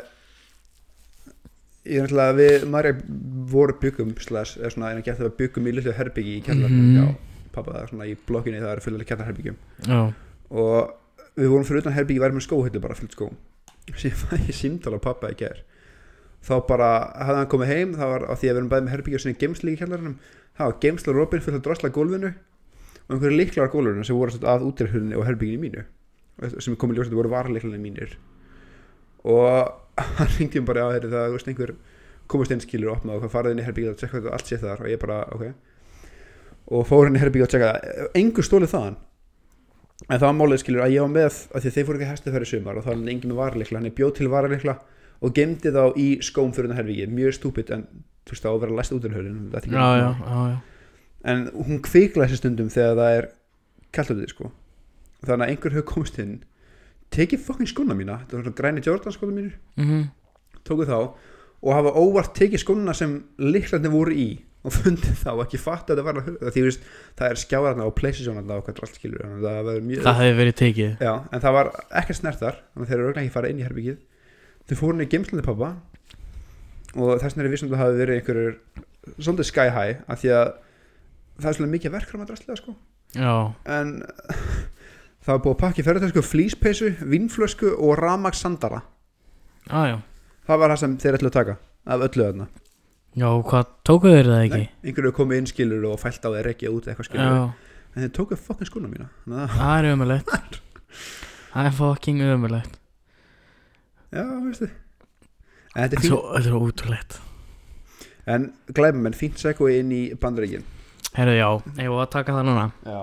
[1.89, 2.91] Ég er náttúrulega við Marja
[3.49, 6.83] voru byggum slags, eða svona, en að geta það byggum í litlu herbyggi í kjallarnum
[6.83, 6.97] Mhm.
[6.97, 7.15] hjá
[7.55, 9.55] pappa það er svona í blokkinni það er fullilega kjallarherbyggjum
[9.87, 10.01] já,
[10.51, 10.93] og
[11.39, 13.33] við vorum fyrir utan herbyggi væri með skóhullu bara fullt skóm.
[13.89, 15.63] Fæ ég símtala pappa í ger
[16.45, 18.93] þá bara hafði hann komið heim það var á því að við erum bæði með
[18.93, 20.13] herbyggi og sinni geimsli í kjallarnum
[20.59, 22.33] það var geimsla robin fullt að drosla gólfinu
[23.09, 25.85] og einhverju líklar gólfinu sem voru að útirhullinni og herbygginu mínu
[26.61, 28.13] sem komið ljósið voru varleiklarnir mínir.
[29.27, 29.73] Og
[30.19, 31.73] hann ringdi um bara á þeirri það veist einhver
[32.29, 34.51] komast inn skilur og opnað og hvað farið inn í herbyggið og tjekka hvað allt
[34.51, 34.83] sé þar.
[34.85, 35.43] Og ég bara ok.
[36.69, 37.71] Og fór inn í herbyggið og tjekka
[38.21, 38.99] engur stólið þaðan.
[40.07, 42.11] En það var málið skilur að ég var með að því að þeir fóru ekki
[42.13, 44.75] hæstu fyrir sumar og þá var hann engin með varleikla hann er bjóð til varleikla
[45.19, 47.83] og gemdi þá í skóm fyrir það herbyggið mjög stúpid en
[48.23, 49.09] þú veist þá að vera læst út
[51.27, 53.27] en hún kvikla þessi stundum þegar það er
[53.95, 54.51] kallt út í sko.
[55.25, 56.37] Þannig að einhver hefur komist inn
[57.11, 60.07] tekið fucking skona mína þetta var svona græni Jordan skona mínir Mm
[60.67, 64.27] tóku þá og hafa óvart tekið skona sem líklandi voru í
[64.67, 66.87] og fundið þá ekki fatta að þetta var að því veist,
[67.19, 69.23] það er skjáðarna og playstation og hvað allt skilur.
[69.23, 69.69] Að það
[70.03, 70.89] það hefði verið tekið.
[71.07, 71.69] Já, en það var
[72.01, 72.57] ekkert snert þar.
[72.73, 74.01] Þannig að þeir eru auðvitað ekki fara inn í herbyggið
[74.69, 75.71] þau fóru inn í geimslandi pappa
[76.99, 78.59] og þess vegna er vissum að það hafi verið einhverjur
[79.15, 80.51] svolítið sky high af því að
[81.39, 82.75] það er svolítið mikið verkram að drastlega sko.
[83.17, 83.33] Já,
[83.77, 83.93] en
[85.25, 88.83] það var búið að pakka í ferðartösku flýspeysu, vínflösku og ramax sandara.
[89.69, 89.97] Já, já.
[90.49, 91.55] Það var það sem þeir ætlu að taka
[91.89, 92.49] af öllu þarna.
[93.17, 94.65] Já, hvað tókuðu þeir það ekki?
[94.85, 97.45] Einhverju komið inn skilur og fælt á þeir ekki út eitthvað skilur já,
[97.89, 99.07] en þeir tókuð fokkin skona mína.
[99.23, 100.59] Þannig að, það er ömulegt
[101.53, 102.77] það er fucking ömulegt
[104.13, 104.69] já, veistu.
[105.73, 107.17] En þetta er svo, fínt þetta er ótrúlegt.
[108.29, 108.45] En
[108.77, 110.65] glæbum en fínt seggu inn í bandaríkin
[111.17, 111.47] herru, já,
[111.81, 112.65] ég var að taka það núna.
[112.85, 112.99] Já.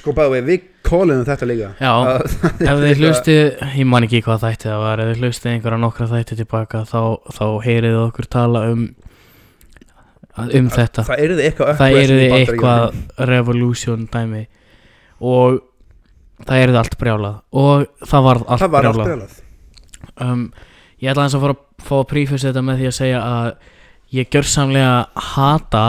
[0.00, 1.70] sko bæðu við, við kólum þetta líka.
[1.80, 1.92] Já,
[2.70, 3.40] ef þið hlustið
[3.76, 7.00] ég man ekki hvað þætti það var ef þið hlustið einhverja nokkra þætti tilbaka þá,
[7.36, 8.84] þá heyrið þið okkur tala um
[10.40, 11.04] um þetta.
[11.04, 12.54] það er eitthvað það uprising eru í þið Bandaríkjunum.
[12.54, 14.42] eitthvað revolution dæmi.
[15.20, 15.58] Og
[16.46, 17.40] það eru þið allt brjálað.
[17.60, 19.10] Og það var allt það var brjálað.
[19.10, 19.40] brjálað.
[20.20, 20.46] Um,
[21.00, 23.50] ég ætla aðeins að fara að fá að prífus þetta með því að segja að
[24.16, 24.94] ég gjörsamlega
[25.34, 25.84] hata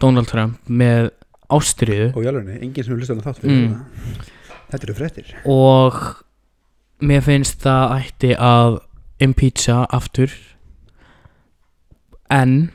[0.00, 1.10] Donald Trump með
[1.52, 3.74] ástriðu og jálfurni, enginn sem hlustar á þátt fyrir Mm.
[3.74, 4.30] þetta.
[4.72, 5.98] þetta eru fréttir og
[7.02, 8.78] mér finnst það ætti að
[9.20, 10.30] impeacha aftur
[12.30, 12.70] en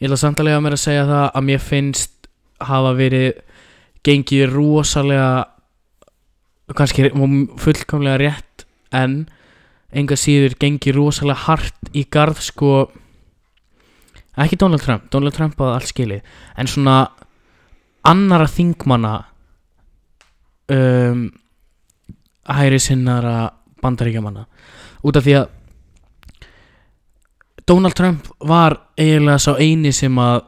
[0.00, 2.28] ég ætla samt alveg að mér að segja það að mér finnst
[2.64, 3.40] hafa verið
[4.06, 5.30] gengið rosalega
[6.76, 7.08] kannski
[7.60, 9.24] fullkomlega rétt en
[9.94, 12.70] enga síður gengið rosalega hart í garð sko
[14.36, 16.20] ekki Donald Trump, Donald Trump að allt skili
[16.58, 16.96] en svona
[18.04, 19.12] annara þingmanna
[20.74, 21.26] um,
[22.50, 23.50] hæri sinnara
[23.82, 24.46] bandaríkjamanna
[25.04, 25.52] út af því að
[27.64, 30.42] Donald Trump var eiginlega sá eini sem að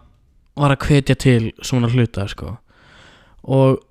[0.57, 2.57] var að hvetja til svona hluta sko.
[3.43, 3.83] og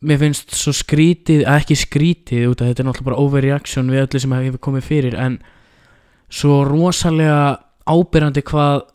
[0.00, 4.20] mér finnst svo skrítið, ekki skrítið út af þetta er náttúrulega bara overreaction við öllu
[4.22, 5.36] sem hefur komið fyrir en
[6.30, 8.86] svo rosalega ábyrjandi hvað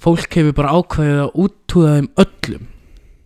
[0.00, 2.64] fólk hefur bara ákveðið að útúða þeim öllum.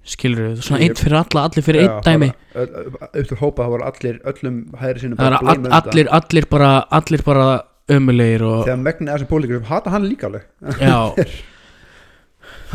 [0.04, 2.26] Skilur við, svona einn fyrir alla, allir fyrir einn dæmi.
[2.60, 4.56] upp til hópa það voru allir öllum
[5.00, 7.46] sinni það er all, allir, allir bara allir bara
[7.88, 10.44] ömulegir og þegar megni þessi pólíkur hata hann líka alveg.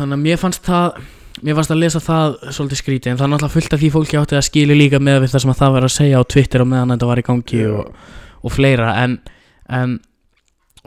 [0.00, 0.98] Þannig að mér fannst það
[1.46, 4.20] mér fannst að lesa það svolítið skrítið en það er náttúrulega fullt af því fólki
[4.20, 6.70] átti að skilja líka með það sem að það var að segja á Twitter og
[6.72, 7.82] meðan þetta var í gangi og,
[8.42, 9.16] og fleira en,
[9.80, 9.96] en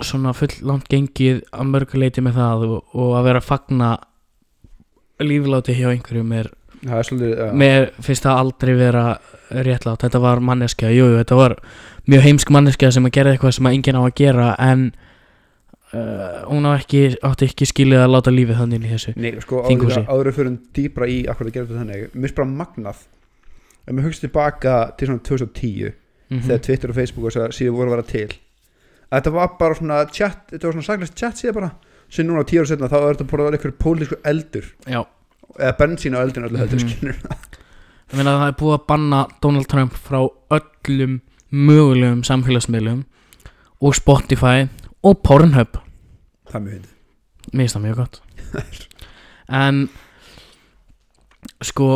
[0.01, 3.93] svona full langt gengið að mörguleiti með það og, og að vera að fagna
[5.23, 6.51] lífláti hjá einhverjum er
[6.83, 9.05] mér finnst það aldrei vera
[9.53, 10.91] réttlátt, þetta var manneskja.
[10.91, 11.55] Jú, jú, þetta var
[12.09, 14.85] mjög heimsk manneskja sem að gera eitthvað sem að enginn á að gera en
[15.93, 19.63] uh, hún á ekki, átti ekki skilið að láta lífið þannig í þessu Nei, sko,
[19.63, 23.03] áður fyrir dýbra í akkur að gera þetta þannig Mér finnst bara magnað.
[23.83, 25.93] Ef maður hugst tilbaka til svona 2010
[26.33, 28.39] mm Þegar Twitter og Facebook og þessar síður voru að vera til að
[29.13, 31.71] Þetta var bara svona chat Þetta var svona saglist chat síða bara
[32.13, 34.65] Sem núna tíu ára setna þá er þetta bara eitthvað pólitísku eldur.
[34.89, 35.01] Já,
[35.57, 36.89] Eða bensín á eldin öllu heldur Mhm.
[36.89, 37.17] skilur
[38.13, 40.19] ég meina að það er búið að banna Donald Trump frá
[40.53, 41.13] öllum
[41.51, 43.03] mögulegum samfélagsmiðlum
[43.81, 44.67] og Spotify
[45.03, 45.77] og Pornhub.
[46.49, 46.89] Það er mjög hindi
[47.53, 48.21] Mér finnst það mjög gott.
[49.49, 49.89] En
[51.63, 51.87] Sko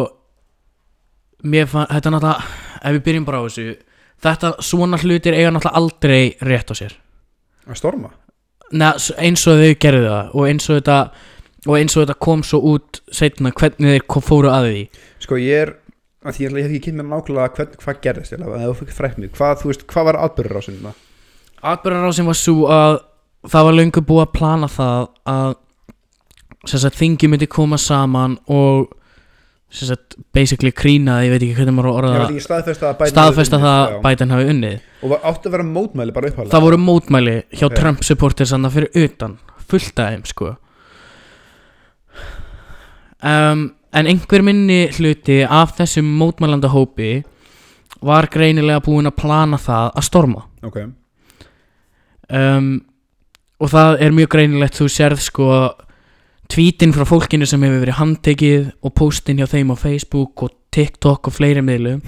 [1.48, 3.68] Mér fann, þetta er náttúrulega Ef við byrjum bara á þessu
[4.26, 6.96] Þetta svona hlutir eiga náttúrulega aldrei rétt á sér
[7.68, 8.14] Að storma?
[8.72, 8.92] Nei,
[9.24, 11.00] eins og þau gerðu það Og eins og þetta
[11.68, 14.82] Og eins og þetta kom svo út Seinna hvernig þeir fóru að því.
[15.24, 15.74] Sko ég er
[16.28, 18.34] að Því ég hef ekki kynnt mér nákvæmlega hvern, hvað gerðist
[18.98, 19.32] frækt mig.
[19.38, 20.20] Hvað, veist, hvað var
[20.66, 20.94] sinna
[21.68, 23.00] Atbyrðarásin var svo að
[23.48, 25.56] Það var löngu búið að plana það Að
[26.98, 28.90] Þingi myndi koma saman Og
[29.70, 32.38] sagt, Basically krýna Ég veit ekki hvernig maður að orða það.
[33.12, 33.98] staðfesta að það að.
[34.06, 34.78] Biden hafi unnið.
[35.04, 37.76] Og var- áttu að vera mótmæli bara uppháðlega það voru mótmæli hjá Ok.
[37.76, 40.56] Trump supporters þannig fyrir utan fullt þeim sko.
[43.24, 47.24] Um, en einhver minni hluti af þessum mótmælanda hópi
[48.06, 50.44] var greinilega búin að plana það að storma.
[50.64, 50.78] Ok,
[52.30, 52.68] um,
[53.60, 55.48] og það er mjög greinilegt þú sérð sko
[56.52, 61.28] tweetin frá fólkinu sem hefur verið handtekið og postin hjá þeim á Facebook og TikTok
[61.30, 62.02] og fleiri miðlum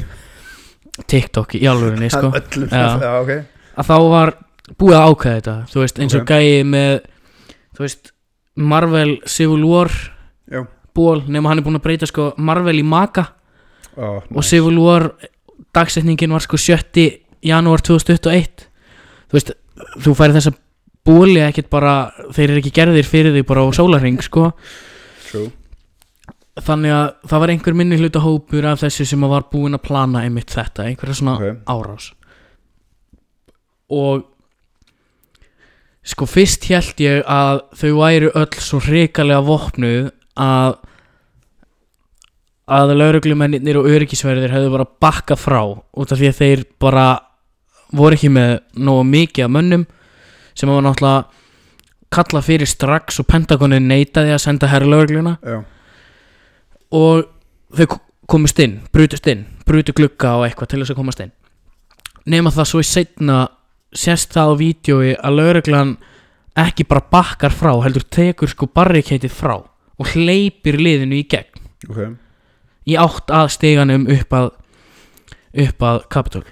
[1.10, 2.86] TikTok í alvörinni sko öllum Já.
[3.00, 3.32] já, ok
[3.80, 4.32] að þá var
[4.80, 6.32] búið að ákveða þetta þú veist eins og Ok.
[6.34, 6.96] gæi með
[7.78, 8.12] þú veist
[8.60, 9.92] Marvel Civil War
[10.52, 10.64] Já.
[10.96, 13.28] ból nema hann er búin að breyta sko Marvel í Maka
[14.00, 14.50] Ó, og nice.
[14.52, 15.10] Civil War
[15.76, 17.08] dagsetningin var sko 7.
[17.44, 18.68] janúar 2021
[19.30, 19.54] þú veist
[20.04, 20.54] þú færi þessa
[21.08, 21.94] bóli ekkert bara
[22.36, 24.52] þeir eru ekki gerðir fyrir því bara á sólarring sko.
[25.30, 25.52] True.
[26.60, 30.26] Þannig að það var einhver minni hluta hópur af þessu sem var búin að plana
[30.26, 31.62] einmitt þetta, einhverja svona Ok.
[31.72, 32.10] árás.
[33.90, 34.26] Og
[36.10, 40.78] sko fyrst held ég að þau væru öll svo hrikalega vopnuð að
[42.70, 47.06] að lauruglumennir og öryggisverðir hefðu bara bakkað frá út af því að þeir bara
[47.98, 49.86] voru ekki með nógu mikið af mönnum
[50.60, 51.26] sem var náttúrulega
[52.12, 54.68] kalla fyrir strax og Pentagonin neitaði að senda
[55.46, 55.60] Já,
[56.92, 57.26] og
[57.78, 61.32] þau k- komust inn, brutust inn brutu glugga og eitthvað til þess að komast inn.
[62.30, 63.36] Nema það svo í setna
[63.94, 65.92] sést það á vídjói að lauruglan
[66.60, 69.56] ekki bara bakkar frá heldur tekur sko barrikeitið frá
[70.00, 71.62] og hleypir liðinu í gegn.
[71.90, 72.00] Ok.
[72.90, 74.50] Í átt að steganum upp að
[75.70, 76.44] upp að Capitol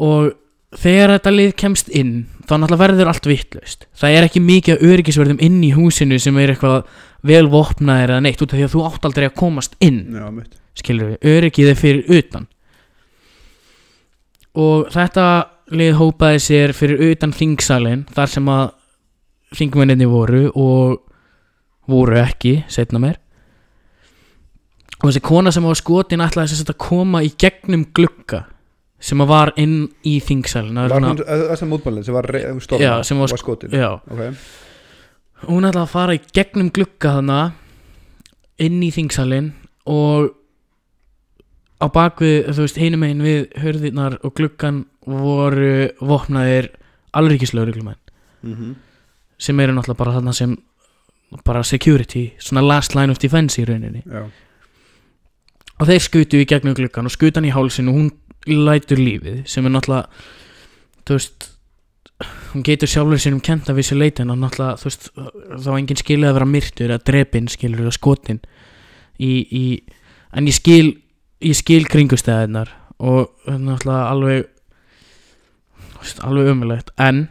[0.00, 0.32] og
[0.78, 2.14] þegar þetta lið kemst inn
[2.46, 6.54] þá náttúrulega verður allt vittlaust það er ekki mikið öryggisverðum inn í húsinu sem er
[6.54, 6.84] eitthvað
[7.26, 10.02] vel vopnaðir eða neitt út af því að þú átt aldrei að komast inn.
[10.14, 12.46] Já, mitt skilur við, öryggið er fyrir utan.
[14.60, 15.24] Og þetta
[15.70, 18.70] lið hópaði sér fyrir utan þingsalinn þar sem að
[19.58, 21.00] þingmenninni voru og
[21.90, 23.18] voru ekki, setna mér
[25.00, 28.44] og þessi kona sem var skotin ætlaði sagt að koma í gegnum glugga
[29.00, 33.38] sem var inn í svona- þessar mótmælinn sem var re- storma Já, sem var var
[33.38, 34.36] sk- skotin já, Ok,
[35.48, 37.52] hún ætlaði að fara í gegnum glugga þarna
[38.58, 39.52] inn í þingsalinn
[39.86, 40.34] og
[41.80, 46.68] á bakvið, þú veist, hinum einn við hörðirnar og gluggan voru vopnaðir
[47.16, 47.96] alríkislauruglumenn
[48.42, 48.76] mhm.
[49.40, 50.58] Sem eru náttúrulega bara þarna sem
[51.46, 54.02] bara security, svona last line of defense í rauninni.
[54.04, 54.26] Já,
[55.80, 58.10] og þeir skutu í gegnum gluggan og skutu hann í hálsin og hún
[58.46, 60.08] lætur lífið sem er náttúrulega
[61.08, 61.48] þú veist
[62.52, 66.00] hún getur sjálfur sínum kent af þessu leitin og náttúrulega þú veist þá var enginn
[66.00, 68.40] skilið að vera myrtur að drepin skilur að skotin
[69.20, 69.64] í, í,
[70.32, 70.86] en ég skil
[71.40, 74.48] ég skil kringustæðinar og er náttúrulega alveg
[76.00, 77.28] veist, alveg umulegt en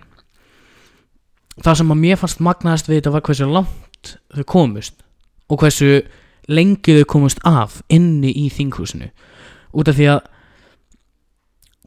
[1.60, 5.02] það sem að mér fannst magnaðast við þetta var hversu langt þau komust
[5.50, 6.02] og hversu
[6.50, 9.10] lengi þau komust af inni í þinghúsinu.
[9.78, 10.29] Út af því að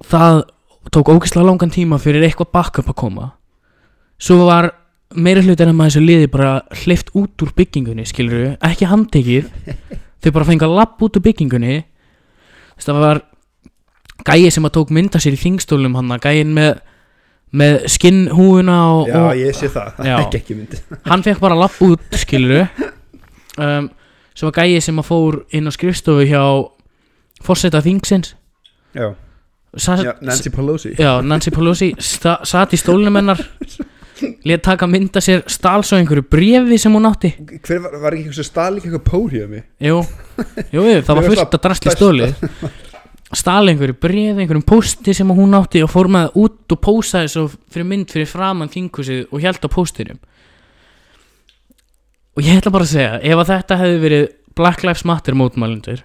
[0.09, 0.43] það
[0.93, 3.27] tók ógeðslega langan tíma fyrir eitthvað backup að koma.
[4.23, 4.73] Svo var
[5.15, 8.89] meira hluti en að maður þessu liði bara hleyft út úr byggingunni skilur við, ekki
[8.91, 9.51] handtekið.
[10.23, 11.77] Þau bara fengið að lapp út úr byggingunni.
[12.77, 13.23] Þess, það var
[14.27, 16.77] gæi sem að tók mynda sér í þingstólum hann gæin með,
[17.53, 19.91] með skinnhúuna og, já og ég sé það.
[19.97, 20.15] Það Já.
[20.21, 20.77] ekki ekki mynd
[21.11, 22.63] hann fekk bara lapp út skilur
[23.59, 23.91] um,
[24.33, 26.43] sem var gæi sem að fór inn á skrifstofu hjá
[27.43, 28.37] fórseta þingsins.
[28.95, 29.11] Já,
[29.77, 30.93] Sa já Nancy Pelosi.
[30.99, 33.41] Já, Nancy Pelosi sta, sat í stólnum hennar
[34.47, 37.33] Lét taka mynda sér stál svo einhverju brefi sem hún átti.
[37.65, 39.97] Hver var, var ekki einhvers að stað líka eitthvað póriumi Jú,
[40.71, 42.45] jú, jú það var fullt að drasli það stólið
[43.43, 47.33] Stál einhverju brefi, einhverjum pósti sem hún átti og fór með það út og pósaði
[47.33, 50.19] svo fyrir mynd fyrir framann þinghúsið og held á póstinum.
[52.37, 54.27] Og ég ætla bara að segja, ef að þetta hefði verið
[54.61, 56.05] Black Lives Matter mótmælindur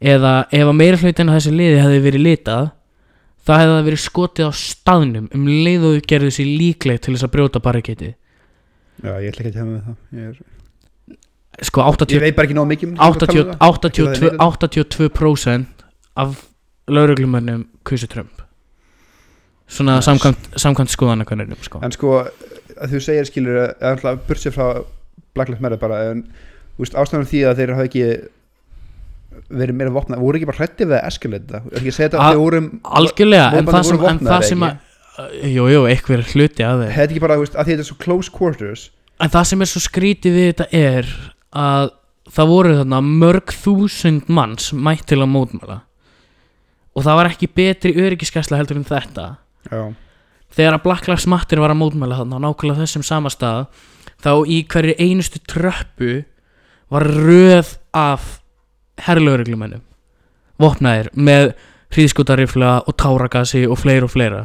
[0.00, 2.66] eða ef að meira hlutin af þessu liði hefði verið litað
[3.46, 7.26] það hefði það verið skotið á staðnum um leið og gerðu sér líkleg til þess
[7.28, 12.16] að brjóta barriketið já, ég ætla ekki að hefða með það ég, er, sko 80,
[12.16, 13.54] ég veit bara ekki nóg mikið um 80, það.
[13.70, 15.86] 82, 82%
[16.26, 16.42] af
[16.86, 18.42] lauruglumennum kusu Trump
[19.66, 20.06] svona Nice.
[20.06, 21.80] samkvæmt, samkvæmt skoðanakönnunum sko.
[21.82, 22.20] en sko
[22.76, 24.84] að þú segir skilur að bursið frá
[25.34, 26.22] Black Lives Matter bara en
[26.78, 28.04] ástæðan því að þeir hafa ekki
[29.48, 32.32] verið meira vopnað voru ekki bara hrætti við þetta er ekki að segja þetta að
[32.32, 32.60] þeir voru
[33.00, 34.76] algjörlega en það sem, voru en það sem að
[35.48, 38.32] jú, jú, eitthvað er hluti að þeir hefði ekki bara að þetta er svo close
[38.32, 38.88] quarters.
[39.22, 41.12] En það sem er svo skrítið við þetta er
[41.56, 41.92] að
[42.36, 45.78] það voru þarna mörg þúsund manns mætt til að mótmæla.
[46.96, 49.26] Og það var ekki betri öryggiskæsla heldur en þetta.
[49.70, 49.82] Já,
[50.56, 53.66] þegar að Black Lives Matter var að mótmæla þarna á nákvæmlega þessum sama stað
[54.24, 56.24] þá í hverju einustu tröppu
[56.92, 58.36] var röð af
[59.04, 59.82] herrlauruglumennum
[60.62, 61.52] vopnaðir með
[61.94, 64.42] hríðskotarifla og táragasi og fleira og fleira.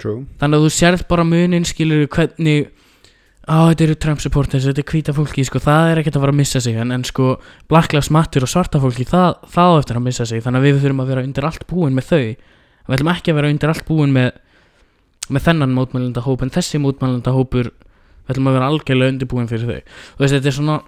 [0.00, 0.26] True.
[0.40, 2.70] Þannig að þú sérð bara munin skilur hvernig
[3.42, 6.34] á þetta eru Trump supporters, þetta er hvíta fólki sko, það er ekkert að fara
[6.34, 6.78] að missa sig.
[6.78, 7.34] En, en sko
[7.70, 10.68] Black Lives Matter og svarta fólki það, það á eftir að missa sig, þannig að
[10.68, 12.24] við þurfum að vera undir allt búin með þau.
[12.82, 14.32] Við ætlum ekki að vera undir allt búin með
[15.32, 19.68] með þennan mótmælenda hóp en þessi mótmælenda hópur við ætlum að vera algjörlega undirbúin fyrir
[19.68, 19.92] þau.
[20.16, 20.78] Og veist, þetta er svona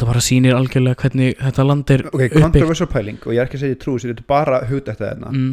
[0.00, 2.38] það bara sýnir algjörlega hvernig þetta land er ok, uppbyggt.
[2.40, 5.32] controversial pæling og ég er ekki að segja trú þetta er bara hugdætt að þetta
[5.32, 5.52] mm,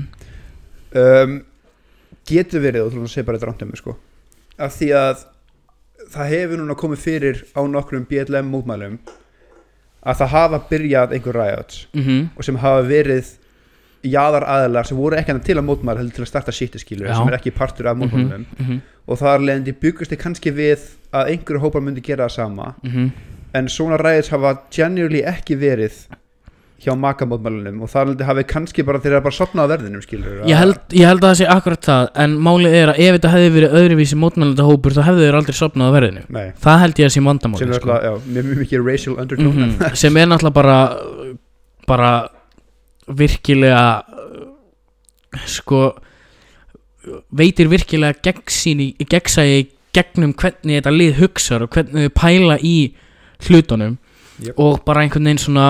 [1.04, 1.36] um,
[2.30, 3.98] getur verið og þú að segja bara þetta rámt um mig sko
[4.64, 5.28] af því að
[6.14, 8.98] það hefur núna komið fyrir á nokkrum BLM mótmælum
[10.04, 13.38] að það hafa byrjað einhver riots mm og sem hafa verið
[14.04, 17.14] jaðar aðilar sem voru ekki hann til að mótmæla heldur til að starta Já.
[17.16, 20.80] sem er ekki partur af mótmælum -hmm, og það er leiðandi byggust þið kannski við
[21.14, 22.74] að einhverju hópar myndi gera það sama.
[22.84, 23.12] Mm
[23.54, 26.04] en svona riots hafa genuinely ekki verið
[26.84, 30.80] hjá makamótmælunum og það hafi kannski bara þeir eru bara sopnað verðinum skilur Ég held,
[30.92, 33.76] ég held að það sé akkurat það En málið er að ef þetta hefði verið
[33.80, 37.18] öðruvísi mótmælanda hópur þá hefðu þeir aldrei sopnað verðinu Nei, Það held ég að sé
[37.20, 38.00] sem vandamáli er sko.
[39.38, 40.80] mm Sem er náttúrulega bara
[41.88, 42.12] bara
[43.08, 43.86] virkilega
[45.50, 45.86] sko
[47.36, 49.62] veitir virkilega gegnsægi
[49.94, 52.78] gegnum hvernig þetta lið hugsar og hvernig þau pæla í
[53.50, 53.98] hlutunum
[54.44, 54.56] Jep.
[54.60, 55.68] og bara einhvern veginn svona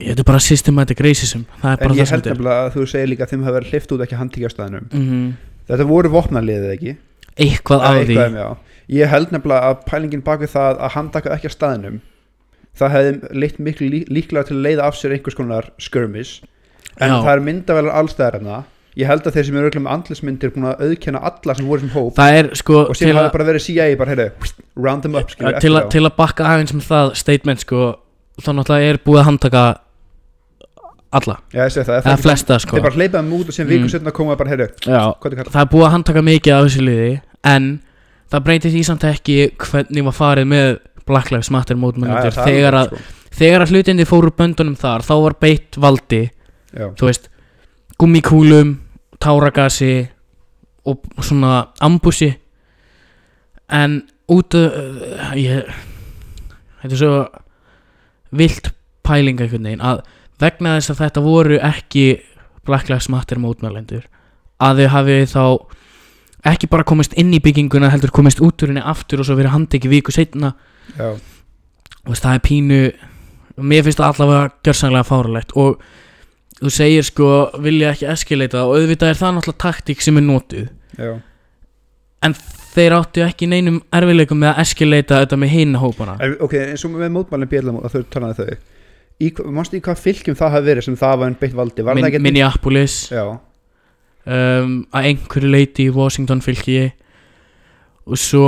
[0.00, 2.38] þetta er bara systematic racism það er En bara ég það sem held þetta er.
[2.38, 4.86] nefnilega að þú segir líka að þeim hafa verið hlift út ekki handtíkja á staðinum
[4.92, 5.30] mm
[5.70, 6.92] Þetta voru vopnaliðið ekki?
[7.38, 8.14] Eitthvað af því.
[8.34, 8.48] já.
[8.90, 12.00] Ég held nefnilega að pælingin bak við það að handtaka ekki á staðinum
[12.80, 16.40] það hefði leitt miklu lí líklega til að leiða af sér einhvers konar skirmish.
[16.98, 17.20] En Já.
[17.22, 18.58] það er myndavelar allstæðar hérna
[18.98, 21.80] ég held að þeir sem eru örugglega með andlismyndir búin að auðkenna alla sem voru
[21.84, 22.14] sem hóp.
[22.16, 24.30] Það er sko og sem hafa bara verið CIA bara heyrðu,
[24.76, 27.84] round them up skilur, til, að, til að bakka aðeins með það statement sko
[28.40, 29.64] þá náttúrulega er búið að handtaka
[31.10, 32.76] alla, Já, það, eða það flesta sko.
[32.76, 33.90] Þeir bara hleypaðum út og sem viku Mm.
[33.90, 37.70] setna koma bara heyrðu, Já, það er búið að handtaka mikið af þessu liði en
[38.30, 42.52] það breytir því samt ekki hvernig var farið með Black Lives Matter mótmælendur það er
[42.52, 42.92] þegar, að,
[43.40, 46.22] þegar að hlutindi fóru böndunum þar þá var beitt valdi.
[46.30, 46.78] Sko.
[46.78, 46.86] Já.
[46.94, 47.29] þú veist,
[48.00, 48.78] gummikúlum
[49.20, 50.08] táragasi
[50.88, 52.30] og svona ambussi
[53.70, 55.68] en út uh, ég,
[56.80, 57.14] þetta er svo
[58.36, 58.72] vilt
[59.06, 60.02] pæling einhvern veginn að
[60.40, 62.06] vegna þess að þetta voru ekki
[62.66, 64.06] Black Lives Matter mótmælendur
[64.60, 65.44] að þau hafi þá
[66.50, 69.54] ekki bara komist inn í bygginguna heldur komist út úr henni aftur og svo verið
[69.56, 70.54] handtekki viku setna
[70.96, 71.12] Já.
[72.06, 72.80] og það er pínu
[73.60, 75.82] mér finnst það allavega gjörsanlega fáralegt og
[76.60, 77.28] þú segir sko
[77.64, 80.66] vilja ekki eskileita og auðvitað er það náttúrulega taktík sem er notuð.
[81.00, 81.12] Já.
[82.26, 82.34] en
[82.74, 86.16] þeir áttu ekki neinum erfileikum með að eskileita þetta með hinn hópana.
[86.44, 88.66] Ok, eins og með mótmælum bjöldum að þau talaði þau.
[89.20, 91.84] Í, manstu í hvað fylgjum það hafi verið sem það var einn beitt valdi?
[91.84, 92.98] Var Min, Minneapolis.
[93.10, 96.90] Um, að einhverju leiti í Washington fylki
[98.04, 98.46] og svo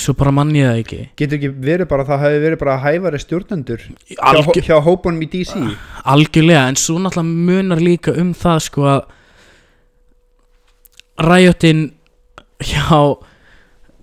[0.00, 1.00] svo bara mann ég það ekki.
[1.20, 5.28] Getur ekki verið bara það hafi verið bara hæfari stjórnendur hjá, Algjör, hjá hópunum í
[5.32, 5.56] DC
[6.14, 9.02] algjörlega en svo náttúrulega munar líka um það sko að
[11.22, 11.84] ræjotin
[12.62, 13.02] hjá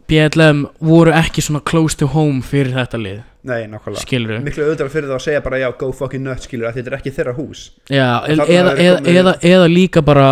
[0.10, 3.20] BLM voru ekki svona close to home fyrir þetta lið.
[3.50, 4.04] Nei, nákvæmlega.
[4.04, 6.98] Skilur miklu auðvitað fyrir það að segja bara já, go fucking nuts skilur þetta er
[6.98, 7.62] ekki þeirra hús.
[7.88, 8.74] Já, eða, eða,
[9.14, 10.32] eða, eða, líka bara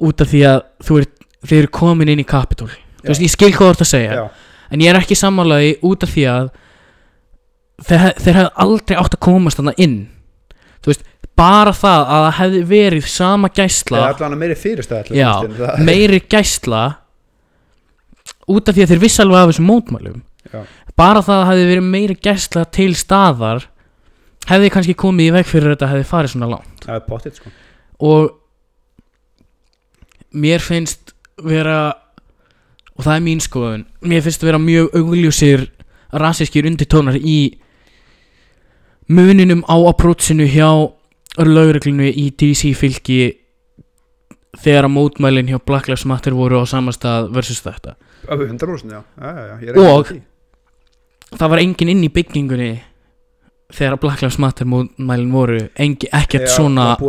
[0.00, 1.16] út af því að þú ert
[1.48, 2.70] þeir eru komin inn í Capitol
[3.00, 4.16] þú veist, ég skil hvað þú ert að segja.
[4.16, 4.24] Já,
[4.70, 6.50] en ég er ekki sammálaði út af því að
[7.88, 9.98] þeir, þeir hefði aldrei átt að komast þarna inn.
[10.80, 11.06] Þú veist,
[11.40, 15.30] bara það að það hefði verið sama það gæsla er allan að meiri fyrirstæð Já,
[15.80, 16.82] meiri gæsla
[18.50, 20.20] út af því að þeir vissi alveg af þessum mótmælum.
[20.50, 20.64] Já.
[20.96, 23.66] bara það að það hefði verið meiri gæsla til staðar
[24.50, 26.84] hefði kannski komið í veg fyrir þetta hefði farið svona langt.
[26.84, 27.52] Það er potið sko.
[28.10, 28.30] Og
[30.40, 31.78] mér finnst vera
[33.00, 33.84] og það er mín skoðun.
[34.04, 35.62] Mér finnst vera mjög augljósir
[36.20, 37.38] rasískir undirtónar í
[39.08, 40.68] muninum á approachinu hjá
[41.40, 43.20] lögreglunu í DC fylki
[44.60, 47.94] þegar að mótmælin hjá Black Lives Matter voru á samastað versus þetta.
[48.28, 49.30] Öfu 100% já, já,
[49.62, 50.12] já, já Og-
[51.38, 52.70] það var engin inn í byggingunni
[53.72, 55.60] þegar að Black Lives Matter mótmælin voru.
[55.78, 57.00] Engi, ekkert svona að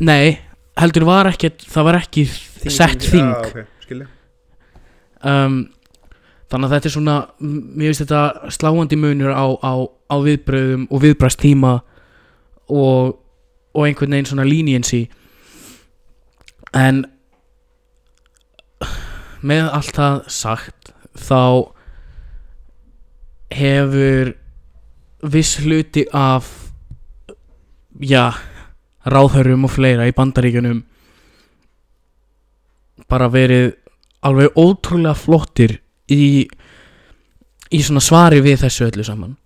[0.00, 0.38] nei,
[0.76, 2.26] heldur var ekkert það var ekki
[2.68, 3.77] sett þing já, ok, skilja
[5.26, 5.60] um,
[6.48, 11.04] þannig að þetta er svona mér finnst þetta sláandi munur á, á, á viðbröðum og
[11.04, 11.72] viðbröðstíma
[12.68, 13.16] og,
[13.74, 15.06] og einhvern veginn svona leniency.
[16.76, 17.04] En
[19.40, 21.42] með allt það sagt þá
[23.54, 24.34] hefur
[25.32, 26.48] viss hluti af
[27.98, 28.30] já
[29.08, 30.82] ráðhörum og fleira í bandaríkjunum
[33.08, 33.72] bara verið
[34.26, 35.78] alveg ótrúlega flottir
[36.10, 36.48] í,
[37.70, 39.36] í svona svari við þessu öllu saman.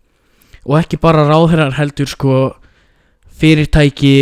[0.64, 2.36] Og ekki bara ráðherrar heldur sko
[3.42, 4.16] fyrirtæki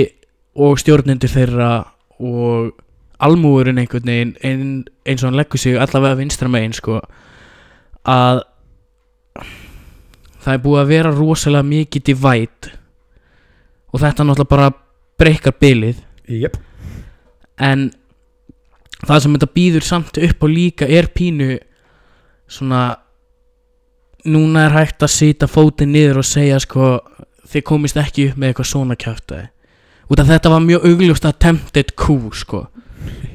[0.61, 1.73] og stjórnendur þeirra
[2.21, 2.73] og
[3.21, 4.63] almúurinn einhvern veginn ein,
[5.05, 7.01] eins og hann leggur sig allavega vinstra megin sko
[8.09, 8.43] að
[10.41, 12.75] það er búið að vera rosalega mikið divide.
[13.91, 14.71] Og þetta náttúrulega bara
[15.21, 15.99] breykar bilið.
[16.31, 16.57] Jep,
[17.59, 17.91] en
[19.07, 21.55] það sem þetta býður samt upp á líka er pínu
[22.51, 22.83] svona
[24.27, 26.99] núna er hægt að sita fótinn niður og segja sko
[27.51, 29.49] þið komist ekki upp með eitthvað svona kjáftæði
[30.11, 32.65] út af þetta var mjög augljóst attempted coup sko.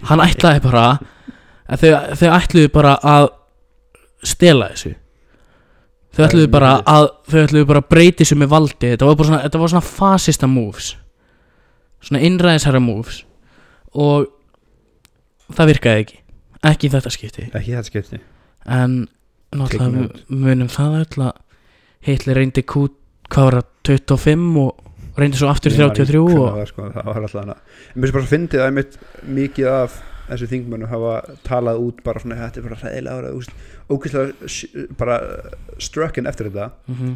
[0.10, 0.84] Hann ætlaði bara
[1.72, 1.90] að þau,
[2.20, 3.30] þau ætluðu bara að
[4.26, 4.94] stela þessu.
[6.16, 8.92] Þau ætluðu bara að þau ætluðu bara að breyti þessu með valdi.
[8.92, 10.92] Þetta var bara svona, þetta var svona fasista moves.
[12.04, 13.24] Svona innræðisherra moves.
[13.96, 14.28] Og
[15.54, 16.22] það virkaði ekki.
[16.66, 17.48] Ekki í þetta skipti.
[17.54, 18.20] Ekki þetta skipti.
[18.66, 18.96] En
[19.56, 21.34] náttúrulega munum það öll að
[22.06, 22.96] Hitler reyndi kút
[23.34, 26.68] hvað var það 25 og reyndi svo aftur Ég var í 33 hvernig og það
[26.72, 28.98] sko, það var alltaf hana en mér finnst bara að fyndið að einmitt
[29.38, 31.14] mikið af þessu þingmönnum hafa
[31.46, 33.54] talað út bara svona þetta er bara úst,
[33.90, 35.18] ógeðslega bara
[35.82, 36.72] strucken eftir þetta.
[36.92, 37.16] Mhm.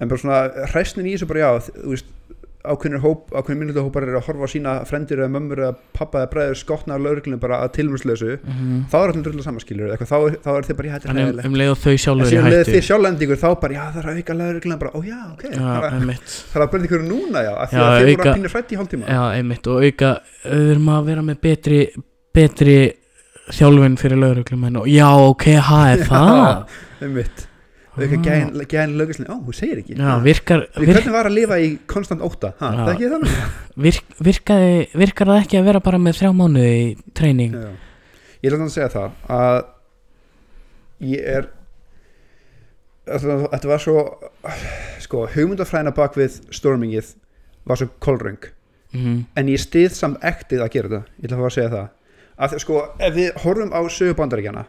[0.00, 0.40] en bara svona
[0.72, 2.10] hræsnin í þessu bara já þú veist
[2.60, 6.18] ákveðnir hóp, ákveðnir minnluta hópar eru að horfa á sína frendir eða mömmur eða pappa
[6.20, 8.82] eða bræður skotna á lauruglunum bara að tilmjömslösu Mhm.
[8.92, 11.32] þá er allir samanskilur eitthvað, þá, er- þá er þið bara, já, þetta er en
[11.40, 12.74] um, um leið og þau en sjálfur síðan leðið hættu.
[12.76, 15.42] þið sjálflendingur þá bara, já það er að auka laurugluna bara, ó já, ok.
[15.42, 16.20] Já, það er-
[16.54, 18.76] er að byrja ykkur núna, já, af því að þið voru að pínir frætt í
[18.80, 19.04] hálftíma.
[19.08, 20.10] Já, einmitt og auka
[20.44, 21.80] við erum að vera með betri
[22.34, 22.78] betri
[23.50, 26.66] þjálfin fyrir lauruglumenn og já, ok, ha, er það?
[27.02, 27.46] einmitt
[28.06, 29.96] auka gæðin, gæðin löguslinni, ó, hún segir ekki.
[29.98, 32.80] Já, virkar, Því virk, hvernig var að lifa í konstant óta, ha, Já.
[32.80, 33.38] það ekki þannig.
[33.86, 37.54] Virk, virkaði, virkar það ekki að vera bara með þrjá mánuði í treyning.
[38.40, 39.60] Ég ætla að segja það að
[41.10, 41.48] ég er
[43.10, 44.02] þetta var svo
[45.02, 47.14] sko, hugmyndafræðina bak við stormingið
[47.68, 48.50] var svo kolröng.
[48.92, 51.88] Mm en ég stið samt ektið að gera þetta ég ætla að segja það.
[52.40, 54.64] Að sko, ef við horfum á sögu bandaríkjana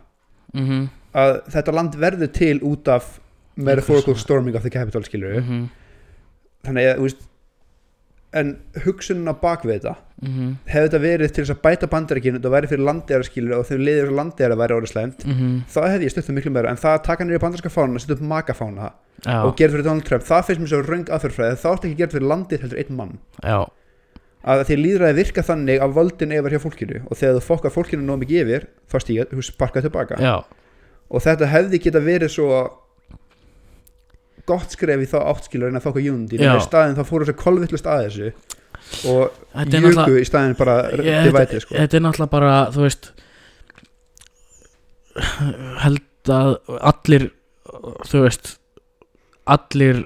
[0.54, 0.90] -hmm.
[1.14, 3.18] Að þetta land verður til út af
[3.56, 5.68] metaphorical storming of the capital skilur Mm -hmm.
[6.68, 7.28] þannig að, veist
[8.32, 8.54] en
[8.86, 12.52] hugsunin á bak við þetta Mm hefði þetta verið til þess að bæta bandaríkinu þetta
[12.54, 15.56] væri fyrir landegjara skilur og þau liðir þess að landegjara væri orðið slæmt -hmm.
[15.74, 16.70] þá hefði ég stutt það miklu meira.
[16.70, 18.92] En það að taka nýri bandarska fána setja upp makafána
[19.26, 21.98] já, og gera fyrir Donald Trump það finnst mér svo röng aðferðfræði þá ertu ekki
[21.98, 23.18] gert fyrir landið heldur einn mann.
[23.44, 23.60] Já,
[24.46, 28.06] að því líðræði virka þannig að völdin yfir hjá fólkinu og þegar þú fokkar fólkinu
[28.06, 30.36] nóg mikið yfir þá stíga, þú sparkað tilbaka já,
[31.12, 32.62] og þetta hefði geta verið svo
[34.48, 36.56] gott skref í þá áttskilur en að fokka júndi Já.
[36.58, 38.32] í staðin þá fóru þess að kolvillust að þessu
[39.12, 41.76] og náttúrulega í staðin bara Ég- divæti sko.
[41.78, 43.12] þetta er náttúrulega bara þú veist
[45.84, 46.56] held að
[46.92, 47.28] allir
[48.08, 48.56] þú veist
[49.52, 50.02] allir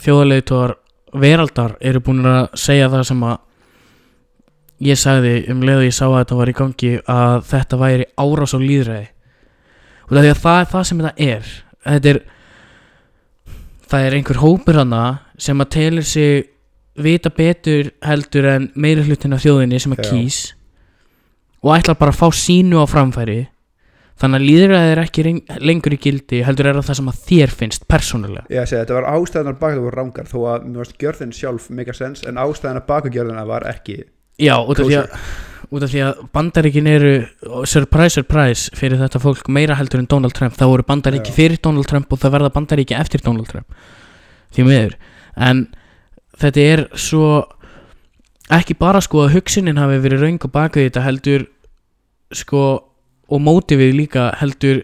[0.00, 0.74] þjóðarleitóar
[1.20, 3.38] veraldar eru búin að segja það sem að
[4.90, 8.06] ég sagði um leið og ég sá að þetta var í gangi að þetta væri
[8.16, 9.19] árás á líðræði og
[10.18, 10.40] það er
[10.70, 11.50] það, sem þetta er.
[11.86, 12.20] Þetta er
[13.90, 15.04] það er einhver hópur hana
[15.40, 16.48] sem að telur sig
[17.00, 20.10] vita betur heldur en meiri hlutin af þjóðinni sem að Já.
[20.10, 20.40] kýs
[21.64, 23.40] og ætlar bara að fá sínu á framfæri.
[24.20, 27.20] Þannig að líðræði er ekki reng- lengur í gildi heldur er það það sem að
[27.30, 28.44] þér finnst persónulega.
[28.52, 31.70] Ég segi, þetta var ástæðanar bak það voru rángar þó að mér varst gjörðin sjálf
[31.70, 33.96] mega sens en ástæðanar baku gjörðina var ekki
[34.40, 35.16] Já, út af, því að,
[35.70, 37.12] út af því að bandaríkin eru
[37.68, 40.56] surprise, surprise fyrir þetta fólk meira heldur en Donald Trump.
[40.58, 41.36] Það voru bandaríki Já.
[41.36, 43.70] fyrir Donald Trump og það verða bandaríki eftir Donald Trump.
[44.50, 44.96] Því miður.
[45.38, 45.68] En
[46.40, 47.30] þetta er svo
[48.50, 51.46] ekki bara sko að hugsunin hafi verið raung og baka þetta heldur
[52.34, 52.62] sko
[53.30, 54.82] og mótivið líka heldur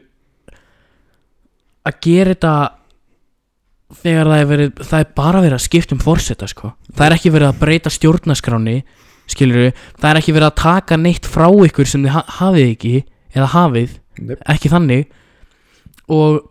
[1.87, 2.55] að gera þetta
[4.03, 6.73] þegar það er verið það er bara verið að skipta um fórseta sko.
[6.95, 8.77] Það er ekki verið að breyta stjórnaskráni
[9.31, 9.71] skilur
[10.01, 12.95] það er ekki verið að taka neitt frá ykkur sem þið ha hafið ekki
[13.37, 13.97] eða hafið,
[14.27, 14.45] Nep.
[14.49, 15.07] ekki þannig
[16.13, 16.45] og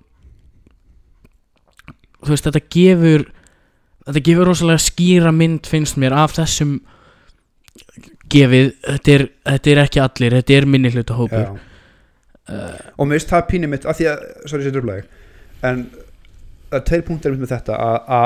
[2.25, 3.23] þú veist þetta gefur
[4.05, 6.75] þetta gefur rosalega skýra mynd finnst mér af þessum
[8.31, 11.53] gefið, þetta er, þetta er ekki allir þetta er minni hluta hópur Já.
[12.97, 15.07] og mér finnst það pínir mitt af því að, sorry sér dröfleg
[15.65, 15.85] en
[16.69, 18.21] það er tveir punktar mitt með þetta að a,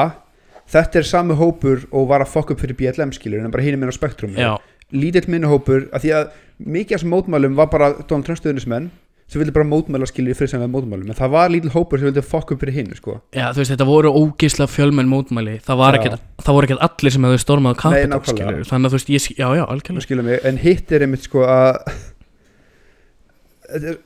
[0.70, 3.84] þetta er sami hópur og var að fokka upp fyrir BLM skilur en bara hinum
[3.84, 4.56] minn á spektrum já,
[4.92, 8.90] lítill minni hópur af því að mikið af þessum mótmælum var bara Donald Trump stöðunismenn
[9.30, 11.10] sem vildi bara mótmæla skilur í friðsamlega mótmælum.
[11.12, 13.20] En það var lítill hópur sem vildi fokka upp fyrir hinn sko.
[13.30, 15.60] já, þú veist þetta voru ógislega fjölmenn mótmæli.
[15.68, 15.84] Það,
[16.50, 18.22] voru ekkert allir sem hefðu stormað nákvæmlega.
[18.26, 20.06] skilur þannig að þú veist, ég, já, já, algjörlega.
[20.08, 21.78] Skilur mig, en hitt er einmitt sko að
[23.70, 24.00] er,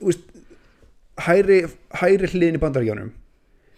[1.23, 1.59] hæri,
[2.01, 3.11] hæri hliðin í bandaríkjánum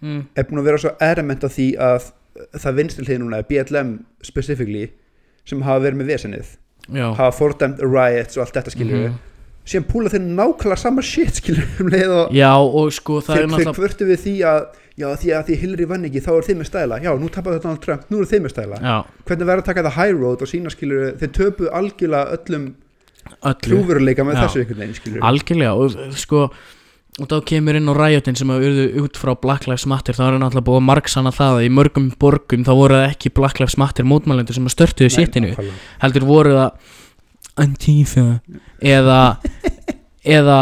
[0.02, 0.22] mm.
[0.34, 2.10] er búin að vera svo erement á því að
[2.56, 4.90] það vinstri hlið núna er BLM specifically
[5.46, 6.52] sem hafa verið með vesennið
[6.96, 9.16] já, hafa fordæmt riots og allt þetta skilur Mhm.
[9.66, 13.44] síðan púla þeir nákvæmlega sama shit skilur um leið og já, og sko það þeir,
[13.44, 14.66] er þeir náttúrulega kvörtu við því að
[14.96, 17.00] já því að því Hillary vann ekki þá er þeim með stæla.
[17.04, 18.78] Já nú tapar þetta Donald Trump, nú er þeim með stæla.
[18.80, 18.94] Já,
[19.28, 22.68] hvernig verður að taka það high road og sína skilur þeir töpu algjörlega öllum
[23.42, 23.60] öllu.
[23.66, 24.42] trúveruleika með Já.
[24.46, 26.46] þessu einhvern veginn skilur algjörlega og sko
[27.16, 30.18] og þá kemur inn á ræjotin sem að urðu út frá Black Lives Matter.
[30.18, 33.34] Þá er náttúrulega búið að margsana það að í mörgum borgum þá voru það ekki
[33.40, 35.54] Black Lives Matter mótmælendur sem að störtuðu séttinu
[36.04, 36.96] heldur voru það
[37.56, 38.26] Antifa
[38.84, 39.20] eða
[40.28, 40.58] eða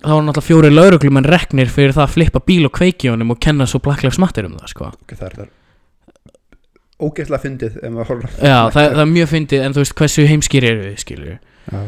[0.00, 3.40] þá voru náttúrulega fjóri lauruglumenn reknir fyrir það að flippa bíl og kveiki honum og
[3.42, 4.92] kenna svo Black Lives Matter um það sko.
[4.94, 5.56] Ok, það er það
[7.00, 10.98] ógeðslega fyndið já það, það er mjög fyndið en þú veist hversu heimskýri eru við
[11.00, 11.30] skilur
[11.70, 11.80] Já.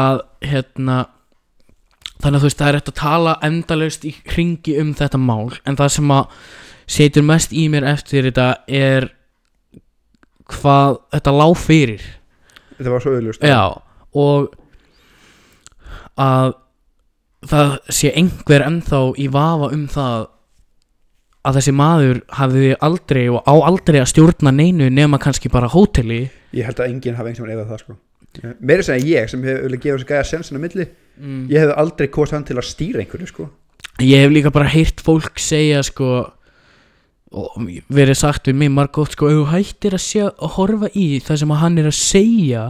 [0.00, 0.98] að hérna
[2.22, 5.54] þannig að þú veist það er eftir að tala endalaust í hringi um þetta mál
[5.64, 6.42] en það sem að
[6.94, 9.08] setur mest í mér eftir þetta er
[10.52, 12.04] hvað þetta lá fyrir.
[12.76, 13.62] Þetta var svo auðlust já
[14.14, 14.52] og
[16.20, 16.54] að
[17.50, 20.28] það sé einhver ennþá í vafa um það
[21.44, 26.28] að þessi maður hafði aldrei og á aldrei að stjórna neinu nema kannski bara hóteli.
[26.56, 27.96] Ég held að enginn hafi einhvern veginn eða það sko.
[28.64, 30.86] Meira sem ég sem hefur gefa þessu gæja sensin á milli
[31.18, 31.44] mm.
[31.52, 33.48] ég hef aldrei kosið hann til að stýra einhverju sko.
[34.02, 36.10] Ég hef líka bara heyrt fólk segja sko
[37.34, 41.40] og verið sagt við mig margótt sko þú hættir að, sjá, að horfa í það
[41.42, 42.64] sem hann er að segja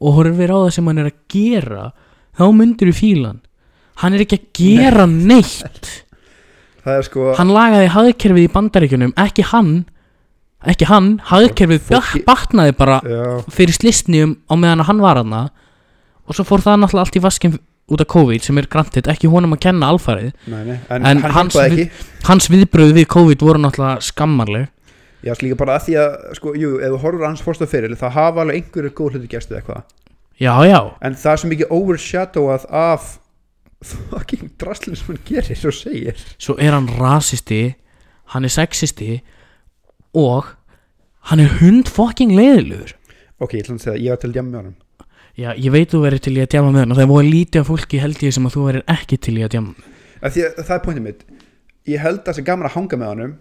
[0.00, 1.90] og horfir á það sem hann er að gera
[2.36, 3.42] þá myndir þú fílan
[4.00, 5.92] hann er ekki að gera neitt.
[6.86, 9.70] Það er sko hann lagaði hagkerfið í bandaríkjunum ekki hann
[10.66, 13.22] ekki hann, hagkerfið Fólki- batnaði bara já,
[13.52, 15.40] fyrir slistnium á meðan hann var hana
[16.26, 17.56] og svo fór það náttúrulega allt í vaskin
[17.90, 21.20] út af COVID sem er grantið, ekki honum að kenna alfarið nei, nei, en, En
[21.22, 21.90] hann hans við-
[22.26, 24.66] hans viðbröð við COVID voru náttúrulega skammarleg.
[25.22, 27.66] Já, sko líka bara að því að sko, jú, ef þú horfur á hans fórstu
[27.70, 29.82] fyrir þá hafa alveg einhverju góð hluti gerst eða eitthvað.
[30.38, 33.06] Já, já, en það er svo mikið overshadowað af
[33.86, 36.14] fucking draslinn sem hann gerir og segir.
[36.38, 37.74] Svo er hann rasisti
[38.34, 39.20] hann er sexisti
[40.14, 40.46] og
[41.30, 42.94] hann er hund fucking leiðilegur
[43.38, 44.76] ok, ég ætla að segja, ég var til að djama með honum
[45.36, 47.30] já, ég veit þú verið til í að djama með hann og það er búið
[47.32, 49.74] lítið af fólki held ég sem að þú verið ekki til í að djama
[50.22, 51.24] að því að það er pointið mitt.
[51.86, 53.34] Ég held að það sé gaman að hanga með honum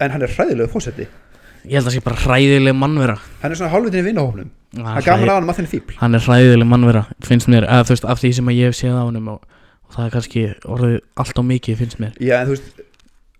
[0.00, 3.16] en hann er hræðilegu fósetti ég held að það sé bara hræðileg mannvera.
[3.42, 4.50] Hann er svona hálfutinni vinnahófnum
[4.80, 7.86] hann er gaman að hann að þenni fíbl hann er hræðileg mannvera finnst mér, eða
[7.88, 9.40] þú veist, af því sem að ég hef séð á honum og,
[9.86, 12.14] og það er kannski orðið allt á mikið finnst mér.
[12.22, 12.84] Já, en veist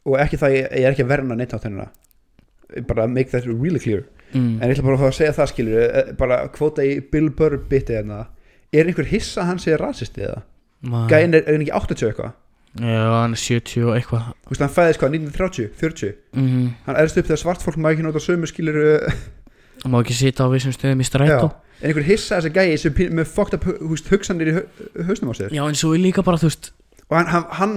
[0.06, 1.88] og ekki það, ég, ég er ekki að verna neitt á þennina
[2.88, 4.52] bara make that really clear mm.
[4.60, 7.30] en ég ætla bara að fá að segja það skilur eh, bara kvóta í Bill
[7.36, 8.26] Burr biti hérna.
[8.70, 10.44] Er einhver hissa að hann sé rasisti eða?
[11.10, 12.36] Gæin er, er hann ekki 80 eitthvað?
[12.78, 14.30] Já, hann er 70 og eitthvað.
[14.46, 16.68] Þú veist hann fæðist hvað 1930, 40 mm.
[16.86, 18.78] hann erst upp þegar svart fólk má ekki nota sömu skilur
[19.82, 21.50] hann má ekki sitja á vissum stöðum í strætó.
[21.80, 23.32] En einhver hissa þessi gæi sem með
[23.64, 25.50] hu- húst, hugsanir í hau- hausnum á sér?
[25.56, 26.70] Já, en svo er líka bara, þú veist.
[27.08, 27.74] Og hann, hann, hann,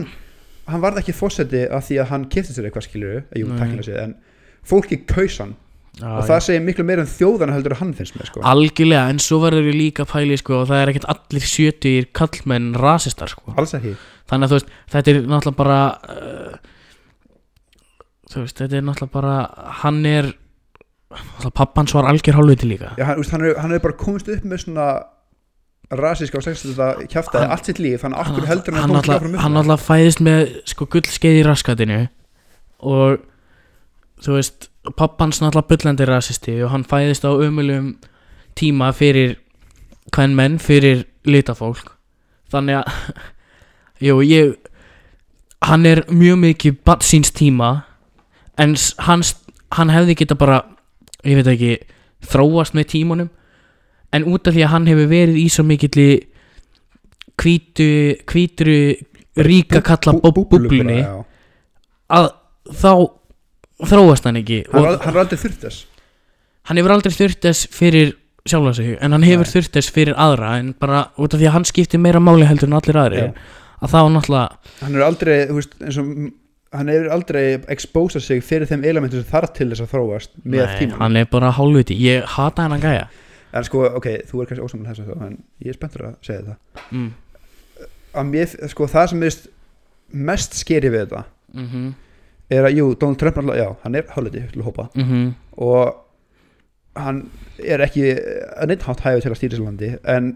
[0.68, 4.02] hann varð ekki fósetti af því að hann kefti sér eitthvað skilur jú, takkilega sér,
[4.04, 4.16] en
[4.68, 5.56] fólki kaus hann
[6.00, 8.42] Já, og það segir miklu meira um þjóðana heldur að hann finnst með sko.
[8.50, 12.72] algjörlega, en svo verður við líka pæli sko, og það er ekkert allir sjötugir kallmenn
[12.82, 13.54] rasistar sko.
[13.54, 15.78] þannig að veist, þetta er náttúrulega bara
[16.10, 16.56] uh,
[18.40, 19.36] veist, þetta er náttúrulega bara
[19.84, 20.32] hann er
[21.54, 24.50] pappans var algjör hálfviti líka Já, hann, úst, hann, er, hann er bara komist upp
[24.50, 24.90] með svona
[25.94, 29.40] rasíska og sexista kjaftaði Hann- allt sitt líf þannig að okkur heldur hann hann að
[29.46, 32.00] hann náttúrulega fæðist með sko gullskeið í raskatinu
[32.82, 33.20] og
[34.26, 37.94] þú veist pappans náttúrulega bullandi rasisti og hann fæðist á umulum
[38.60, 39.38] tíma fyrir
[40.14, 41.94] hvern menn, fyrir litafólk.
[42.52, 43.22] Þannig að
[44.08, 44.56] jú, ég
[45.64, 47.70] hann er mjög mikið síns tíma
[48.60, 48.76] en
[49.08, 49.36] hans,
[49.72, 50.60] hann hefði geta bara
[51.24, 51.78] ég veit ekki,
[52.28, 53.30] þróast með tímunum
[54.14, 56.10] en út af því að hann hefur verið í svo mikilli
[57.40, 57.88] hvítu
[58.30, 58.76] hvítru
[59.40, 61.00] ríka kalla Bú- bú- búblu búblunni
[62.14, 62.28] að
[62.70, 62.92] þá
[63.82, 65.88] þróast hann ekki hann, og hann er aldrei þurft þess
[66.70, 68.14] hann hefur aldrei þurft þess fyrir
[68.48, 69.54] sjálfa sig en hann hefur Nei.
[69.56, 72.70] þurft þess fyrir aðra en bara út af því að hann skiptir meira máli heldur
[72.70, 73.34] en allir aðri Já.
[73.80, 76.14] að þá náttúrulega hann er aldrei þú veist, eins og
[76.74, 80.66] hann hefur aldrei exposað sig fyrir þeim elementum sem þarf til þess að þróast með
[80.66, 83.10] Nei, tíma hann er bara hálfviti, ég hata hann að gæja
[83.54, 86.16] en sko, ok, þú er kannski ósaman þess að það en ég er spenntur að
[86.26, 87.10] segja það mm.
[88.22, 89.38] að mér, sko, það sem er
[90.32, 91.92] mest skeri við þetta mm -hmm.
[92.50, 96.00] Er að, jú, Donald Trump náttúrulega, já, hann er hálfleiti til að hópa Mm og
[96.98, 97.20] hann
[97.62, 98.08] er ekki
[98.58, 100.32] að neitt hátt hæfið til að stýra þessu landi en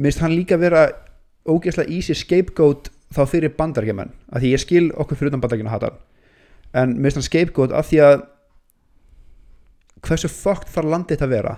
[0.00, 0.86] minnst hann líka vera
[1.48, 5.90] ógeðslega easy scapegoat þá fyrir bandarækjumenn að því ég skil okkur fyrir utan bandarækjuna hata
[5.90, 5.98] hann.
[6.72, 8.22] En minnst hann scapegoat af því að
[10.06, 11.56] hversu fucked þarf landið þetta að vera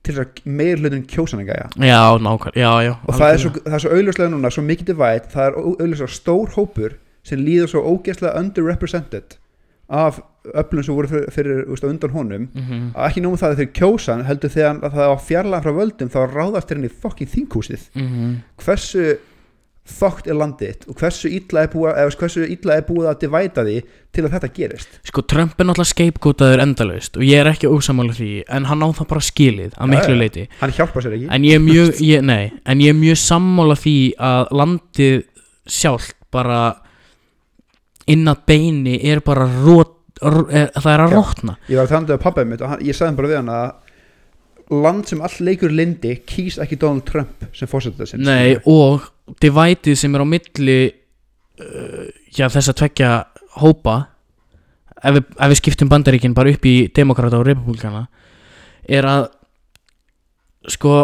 [0.00, 1.68] til þess að meir hlutin kjósan að gæja?
[1.76, 4.92] Já, nákvæm, já, já og það er, svo, það er svo auðljóslega núna svo mikið
[4.92, 9.36] divide, það er auðljóslega stór hópur sem líður svo ógeðslega underrepresented
[9.90, 10.20] af
[10.54, 12.84] öflum sem voru fyrir, fyrir úst, undan honum mm -hmm.
[12.94, 16.08] að ekki nómum það að þeir kjósan heldur þegar að það var fjarlæðan frá völdum
[16.14, 18.36] þá ráðast þeir í fokkin þinghúsið Mhm.
[18.56, 19.18] hversu
[19.90, 23.64] þokkt er landið og hversu illa er búið, eða hversu illa er búið að divæta
[23.66, 23.76] því
[24.12, 28.14] til að þetta gerist Sko, Trump er náttúrulega skeipgótaður endalaust og ég er ekki ósamála
[28.14, 30.18] því en hann á það bara skilið að miklu já.
[30.20, 33.16] leiti hann hjálpar sér ekki en ég er mjög, ég, nei, en ég er mjög
[33.16, 35.24] sammála því að landið
[35.66, 36.76] sjálft bara
[38.10, 42.00] inn að beini er bara rót, er, það er að rótna ég var að tala
[42.00, 43.70] um þetta af pappa mitt og hann, ég sagði bara við hann að
[44.70, 49.08] land sem all leikur lindi kýs ekki Donald Trump sem fórsetið þessum Nei, og
[49.42, 53.10] divætið sem er á milli uh, já, þess að tvekja
[53.60, 53.96] hópa
[55.00, 58.06] ef við, ef við skiptum bandaríkin bara upp í demokrata og republikana
[58.86, 59.26] er að
[60.70, 60.94] sko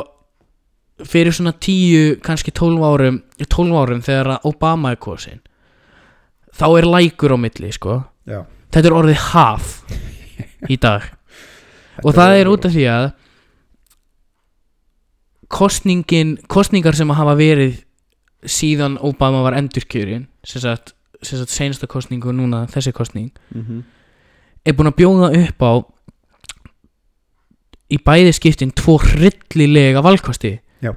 [1.06, 5.42] fyrir svona tíu, kannski 12 árum 12 árum þegar Obama er kosin
[6.56, 8.44] þá er lækur á milli, sko Já.
[8.72, 9.72] þetta er orðið haf
[10.70, 11.06] í dag
[12.04, 13.06] og það er út af því að
[15.52, 17.82] kostningin kostningar sem að hafa verið
[18.46, 23.62] síðan Obama var endurkjörin sem sagt, sem sagt seinasta kostningu og núna þessi kostning mm
[23.62, 23.82] -hmm.
[24.64, 25.72] er búin að bjóða upp á
[27.90, 30.94] í bæði skiptin tvo hryllilega valkosti Já.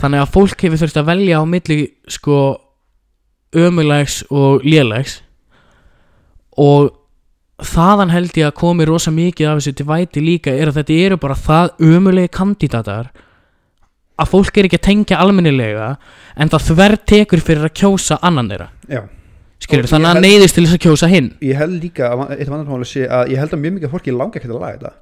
[0.00, 2.56] þannig að fólk hefur þurft að velja á milli sko
[3.56, 5.20] ömulegs og lélegs.
[6.58, 6.90] Og
[7.62, 10.96] þaðan held ég að komi rosa mikið af þessu til væti líka er að þetta
[11.06, 13.12] eru bara það ömulegi kandidatar
[14.22, 15.92] að fólk er ekki að tengja almennilega
[16.36, 18.68] en það þver tekur fyrir að kjósa annan þeirra.
[18.88, 19.02] Já.
[19.62, 21.30] skilur þannig að held- neyðist til þess að kjósa hinn.
[21.40, 22.18] Ég held líka að
[23.08, 24.92] að ég held að mjög mikið fólki langa ekkert að laga þetta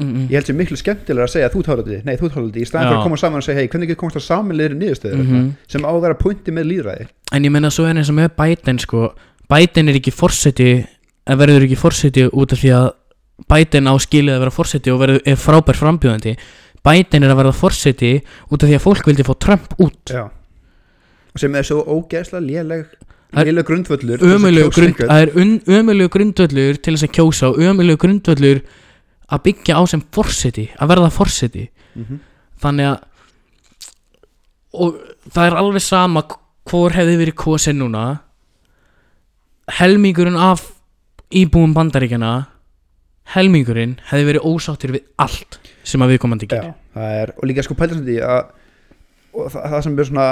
[0.00, 0.26] mm -mm.
[0.30, 2.88] ég held sem miklu skemmtilega að segja að þú því nei þú því í staðan
[2.88, 5.50] fyrir að koma saman og segja hei hvernig getur komast að samanleiri niðurstöður Mhm.
[5.68, 8.30] sem á að vera pointi með líðræði En ég meina svo er eins og með
[8.36, 9.12] Biden sko.
[9.48, 10.86] Biden er ekki forseti
[11.26, 12.90] en verður ekki forseti út af því að
[13.48, 16.36] Biden á skilið að vera forseti og verður, er frábær frambjóðandi.
[16.84, 18.20] Biden er að verða forseti
[18.50, 20.10] út af því að fólk vildi fá Trump út.
[20.10, 20.28] Já.
[21.38, 22.86] sem er svo ógeðslega léleg
[23.38, 25.30] léleg grundvöllur það er
[27.70, 28.62] ömulegu grundvöllur
[29.30, 31.68] að byggja á sem forseti að verða forseti.
[31.94, 32.20] Mhm.
[32.60, 32.98] þannig að
[34.70, 34.98] og
[35.34, 36.22] það er alveg sama
[36.70, 38.20] hvor hefði verið kosin núna.
[39.80, 40.72] Helmingurinn af
[41.30, 42.46] íbúum bandaríkjana
[43.34, 47.76] helmingurinn hefði verið ósáttur við allt sem að viðkomandi Já, gerir er, og líka sko
[47.78, 48.40] því að
[49.30, 50.28] og það, það sem er svona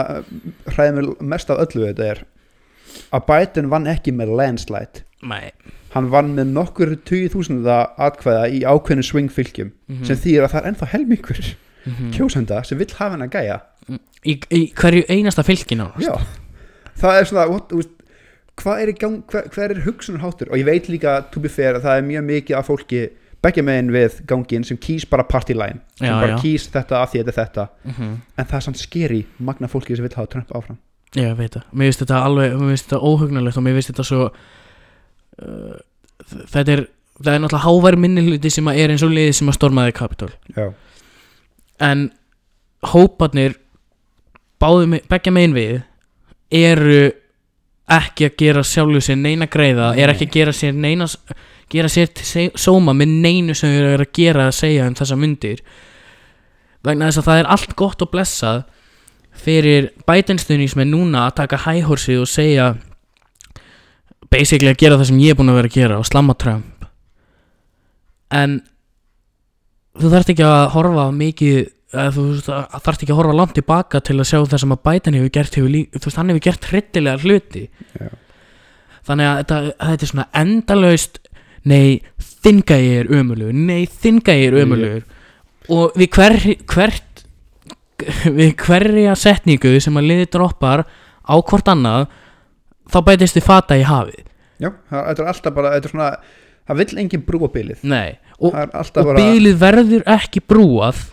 [0.75, 2.23] hræðið mér mest af öllu við þetta er
[3.15, 5.05] að Biden vann ekki með landslide.
[5.23, 5.53] Nei
[5.95, 10.05] hann vann með nokkur 20.000 atkvæða í ákveðinu swingfylgjum Mhm.
[10.05, 11.41] sem þýðir að það er ennþá helmingur
[11.87, 12.11] Mhm.
[12.13, 13.61] kjósenda sem vill hafa hann að gæja
[14.27, 15.89] í, í hverju einasta fylgin á
[16.99, 17.95] það er svona what, veist,
[18.59, 18.93] hvað er
[19.55, 22.57] hver, er hugsunarháttur og ég veit líka, to be fair, að það er mjög mikið
[22.59, 23.03] af fólki
[23.43, 26.39] begja megin við gangin sem kýs bara party line sem Já, bara já.
[26.43, 28.15] kýs þetta að því þetta þetta Mhm.
[28.39, 30.79] en það er samt skeri magna fólki sem vil hafa Trump áfram
[31.17, 34.05] Ég veit það, mér finnst þetta alveg mér finnst þetta óhugnulegt og mér finnst þetta
[34.05, 34.31] svo
[35.39, 36.85] þetta er
[37.19, 39.95] það er náttúrulega háværi minni hluti sem að er eins og liði sem að stormaði
[39.97, 40.31] Capitol.
[40.55, 40.69] Já,
[41.83, 42.09] en
[42.93, 43.57] hóparnir
[44.63, 45.75] báðu beggja megin við
[46.55, 47.11] eru
[47.89, 51.07] ekki að gera sjálfu sér neina greiða er ekki að gera sér neina
[51.73, 55.19] gera sér til sóma með neinu sem þeir eru að gera að segja um þessa
[55.19, 55.63] myndir
[56.85, 58.63] vegna þess að það er allt gott og blessað
[59.39, 62.69] fyrir bætenstuðningsmenn núna að taka hæhorsið og segja
[64.33, 66.87] basically að gera það sem ég er búin að vera að gera og slamma Trump.
[68.35, 68.61] En
[69.99, 71.59] þú þarft ekki að horfa mikið
[71.89, 75.31] þú þarft ekki að horfa langt tilbaka til að sjá það sem að Biden hefur
[75.33, 77.63] gert hefur líka, þú veist, hann hefur gert hryllilega hluti.
[77.97, 78.09] Já.
[79.09, 81.19] þannig að þetta, að þetta er svona endalaust
[81.69, 82.03] nei,
[82.45, 85.07] þinn gæi er ömulugur nei, þinn gæi er ömulugur
[85.73, 86.37] og við hver,
[86.69, 87.25] hvert
[88.39, 90.85] við hverja setningu sem að liði droppar
[91.25, 92.11] á hvort annað
[92.89, 94.25] þá bætist þið fata í hafið.
[94.59, 96.09] Já, það þetta er alltaf bara er svona,
[96.69, 101.05] það vill engin brúa bilið nei, og, og bara bylið verður ekki brúað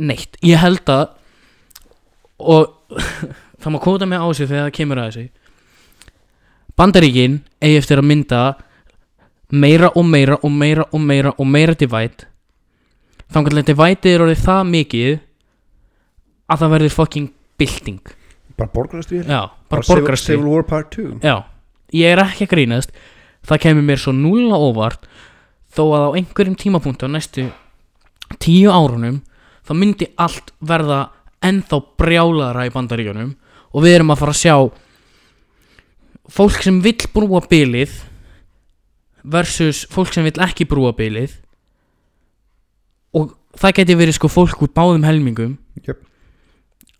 [0.00, 1.04] neitt, ég held að
[2.40, 2.96] og
[3.60, 5.26] það má kóta mig á sig þegar það kemur að þessu.
[6.80, 8.44] Bandaríkin eigi eftir að mynda
[9.52, 12.30] meira og meira og meira og meira og meira divide.
[13.30, 15.20] Þannig að divide er orðið það mikið
[16.50, 17.28] að það verður fucking
[17.60, 18.16] bylting
[18.60, 19.24] bara borgarastríð?
[19.26, 19.40] Já,
[19.72, 20.36] bara Civil, borgarastríð.
[20.38, 21.34] Civil War Part 2 Já,
[21.96, 22.94] ég er ekki að grínast.
[23.48, 25.08] Það kemur mér svo núla óvart
[25.70, 27.46] Þó að á einhverjum tímapunktu á næstu
[28.42, 29.20] tíu árunum
[29.66, 31.10] þá myndi allt verða
[31.46, 33.30] ennþá brjálaðara í bandaríkjunum
[33.70, 34.56] og við erum að fara að sjá
[36.30, 37.94] fólk sem vill brúa bilið
[39.22, 41.36] versus fólk sem vill ekki brúa bilið.
[43.14, 45.56] Og það geti verið sko fólk úr báðum helmingum
[45.86, 46.02] Jöp.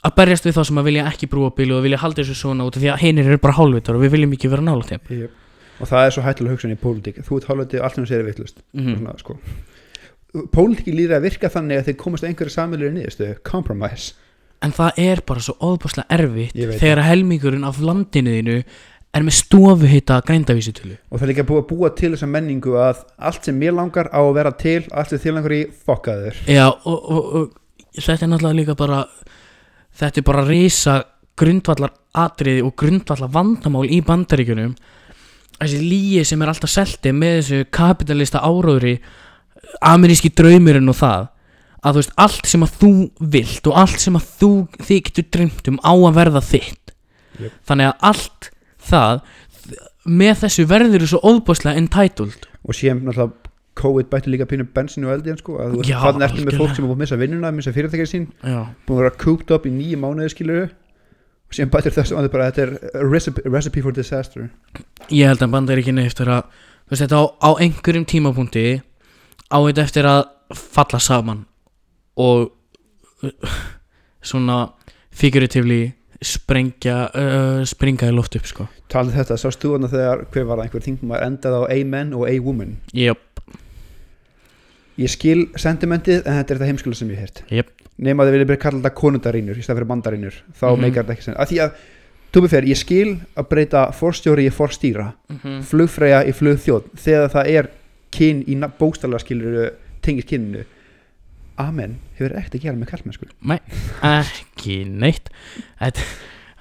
[0.07, 2.67] Að berjast við þá sem að vilja ekki brúa bilið og vilja halda þessu svona
[2.69, 5.03] út því að hinir eru bara hálfvitar og við viljum ekki vera nála þeim.
[5.17, 5.35] Yep.
[5.81, 7.21] og það er svo hættilega hugsun í pólitík.
[7.27, 8.95] Þú ert hálfandi allt sem þú segir er vittlust mm.
[8.95, 9.37] svona, sko.
[10.57, 13.37] pólitíki líður að virka þannig að þeir komast að einhverju samilur niðurstöðu.
[13.49, 14.15] Compromise.
[14.61, 18.59] En það er bara svo óðbúslega erfitt Ég þegar helmingurinn af landinu þínu
[19.17, 23.01] er með stofuhita grændavísitölu og það er líka búið að búa til þessa menningu að
[23.31, 26.67] allt sem mér langar á að vera til allt sem þér langar í fokkaður Já,
[26.71, 29.01] og, og, og þetta er náttúrulega líka bara
[29.97, 31.01] þetta er bara risa
[31.41, 34.75] grundvallar atriði og grundvallar vandamál í bandaríkjunum.
[35.61, 38.99] Þessi líi sem er alltaf selti með þessu kapitalista áróðri
[39.85, 41.29] ameríski draumurinn og það
[41.81, 42.93] að þú veist, allt sem að þú
[43.33, 44.51] vilt og allt sem að þú
[44.85, 46.95] þig getur dreymt um á að verða þitt.
[47.41, 47.53] Jöp.
[47.65, 48.51] þannig að allt
[48.91, 49.21] það
[50.21, 52.49] með þessu verður þú svo óðbúslega entitled.
[52.67, 53.50] Og síðan náttúrulega
[53.81, 56.61] COVID bætti líka pínu bensinu og eldi sko, að þú veist þannig ertu með algjörlega.
[56.61, 59.55] fólk sem er búið að missa vinnuna missa fyrirtækja sín, Já, búið að vera cooped
[59.57, 60.67] up í nýju mánuði skilur
[61.51, 64.51] og síðan bættir þessu að bara þetta er recipe, recipe for disaster.
[65.11, 66.51] Ég held að bandaríkinu eftir að
[66.91, 68.67] veist þetta á, á einhverjum tímapunkti
[69.51, 70.23] á þetta eftir að
[70.57, 71.45] falla saman
[72.21, 72.51] og
[73.25, 73.57] uh,
[74.23, 74.61] svona
[75.11, 78.67] figuratively sprengja uh, springa í loft upp sko.
[78.93, 81.79] Talið þetta, sást þú hana þegar hver var það einhver þingum að endaði á a
[81.89, 83.23] man og a woman jöp,
[85.01, 87.71] ég skil sentimentið en þetta er þetta heimskula sem ég hef jöp,
[88.01, 90.81] nema að þið viljið byrja að kalla þetta konundarínur í stað fyrir mandarínur þá mm
[90.85, 91.71] meikar þetta ekki sen að því að,
[92.31, 95.61] tóbi fyrir, ég skil að breyta forstjóri í forstýra Mhm.
[95.71, 97.71] flugfreyja í flugþjóð þegar það er
[98.11, 99.73] kyn í bóstalega skilur
[100.03, 100.65] tengis kyninu.
[101.61, 103.27] Amen, hefur ekkert að gera með kallmennsku
[104.03, 105.29] ekki neitt.
[105.81, 106.01] Þetta,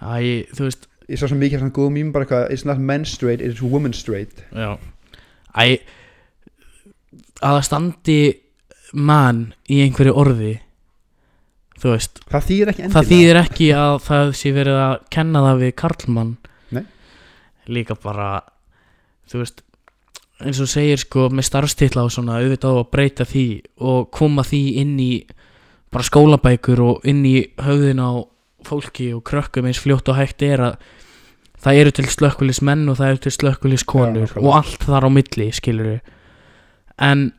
[0.03, 0.87] æ, þú veist.
[1.09, 3.61] Ég sá svo mikið af svona góðum mým bara eitthvað it's not men straight, it's
[3.63, 4.43] woman straight.
[4.53, 4.77] Já,
[5.57, 5.79] æ
[7.39, 8.19] að það standi
[8.93, 10.53] mann í einhverju orði
[11.79, 15.63] þú veist það þýðir ekki það þýðir ekki að það sé verið að kenna það
[15.63, 16.31] við karlmann
[16.75, 16.85] Nei.
[17.71, 18.29] líka bara
[19.29, 19.63] þú veist
[20.39, 23.47] eins og segir sko með starfstitla og svona auðvitað á að breyta því
[23.91, 25.11] og koma því inn í
[25.89, 28.23] bara skólabækur og inn í höfðin á
[28.67, 30.87] fólki og krökkum eins fljótt og hægt er að
[31.59, 34.45] það eru til slökkulis menn og það eru til slökkulis konur nákvæmlega.
[34.47, 35.99] og allt þar á milli skilur við
[36.99, 37.29] en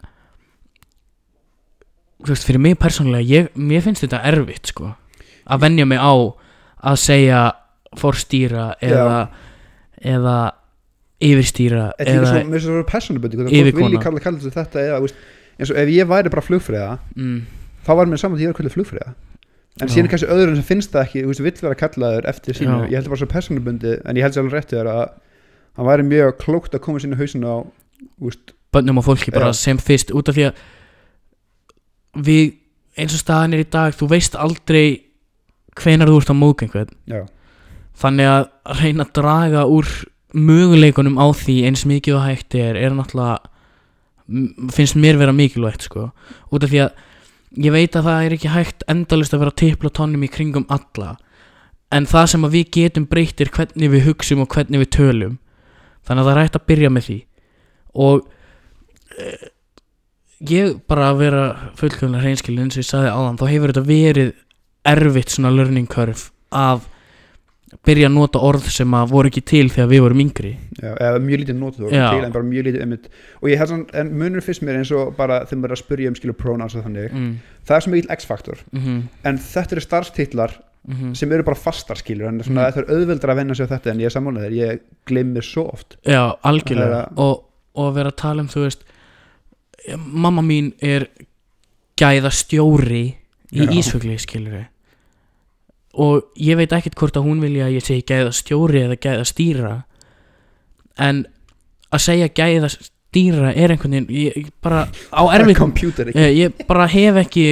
[2.21, 4.93] þú veist fyrir mig persónulega ég, mér finnst þetta erfitt sko
[5.51, 6.13] að venja mig á
[6.91, 7.41] að segja
[7.99, 9.21] forstýra eða
[10.01, 10.37] eða
[11.21, 13.89] yfirstýra eða svo, mér finnst það svo persónubundi fólk yfirkona.
[13.89, 15.25] vilji kalla, kalla þetta eða, veist,
[15.59, 17.41] eins og ef ég væri bara flugfreyða mm,
[17.89, 19.17] þá var mér saman því að ég að kalla flugfreyða
[19.81, 22.79] en síðan er kannski öðrum sem finnst það ekki veist, vill vera kallaður eftir sínu.
[22.85, 22.91] Já.
[22.91, 25.03] ég held það bara svo persónubundi en ég held sér alveg réttu þér að
[25.79, 27.55] hann væri mjög klókt að koma sínu hausin á
[28.21, 30.63] veist, bönnum og fólki bara sem fyrst út af því að
[32.27, 32.55] við
[32.99, 35.07] eins og staðan er í dag þú veist aldrei
[35.79, 36.95] hvenar þú ert einhvern.
[37.07, 37.23] Já,
[38.01, 38.49] þannig að
[38.81, 39.89] reyna að draga úr
[40.35, 43.41] möguleikunum á því eins mikið og hægt er er náttúrulega
[44.71, 46.11] finnst mér vera mikilvægt sko.
[46.51, 46.91] Út af því að
[47.59, 50.67] ég veit að það er ekki hægt endalist að vera að tipla tónum í kringum
[50.71, 51.17] alla.
[51.91, 55.39] En það sem við getum breytt er hvernig við hugsum og hvernig við tölum.
[56.07, 57.19] Þannig að það er hægt að byrja með því.
[58.07, 58.29] Og
[60.51, 61.43] ég bara að vera
[61.81, 64.33] fullkvæmlega hreinskilin eins og ég sagði áðan þá hefur þetta verið
[64.91, 66.87] erfitt svona learning curve að
[67.87, 70.51] byrja að nota orð sem að voru ekki til þegar við vorum yngri
[70.81, 72.07] já, eða mjög lítið og Já.
[72.11, 73.07] til en bara mjög lítið einmitt
[73.41, 75.83] og ég hef svona, en munur fyrst mér eins og bara þegar maður er að
[75.85, 77.31] spyrja um skilur pronouns og þannig mm.
[77.69, 79.01] það er svo mikill X-faktor Mm -hmm.
[79.25, 80.59] en þetta eru starfstitlar
[80.89, 82.73] Mm sem eru bara fastar skilur en svona, Mhm.
[82.73, 85.43] þetta er auðveldra að venna sig á þetta en ég er sammálið þér, ég gleymir
[85.43, 87.45] svo oft Já, algjörlega er og,
[87.75, 88.85] og að vera að tala um, þú veist
[89.97, 91.09] mamma mín er
[92.01, 93.07] gæða stjóri
[93.51, 93.73] í Já.
[93.81, 94.69] Ísfugli, skilur við
[96.01, 99.27] og ég veit ekkert hvort að hún vilja að ég segi gæða stjóri eða gæða
[99.27, 99.73] stýra
[101.03, 101.25] en
[101.91, 105.23] að segja gæða stýra er einhvern veginn ég, bara á
[105.59, 106.31] computer ekki.
[106.39, 107.47] Ég, bara hef ekki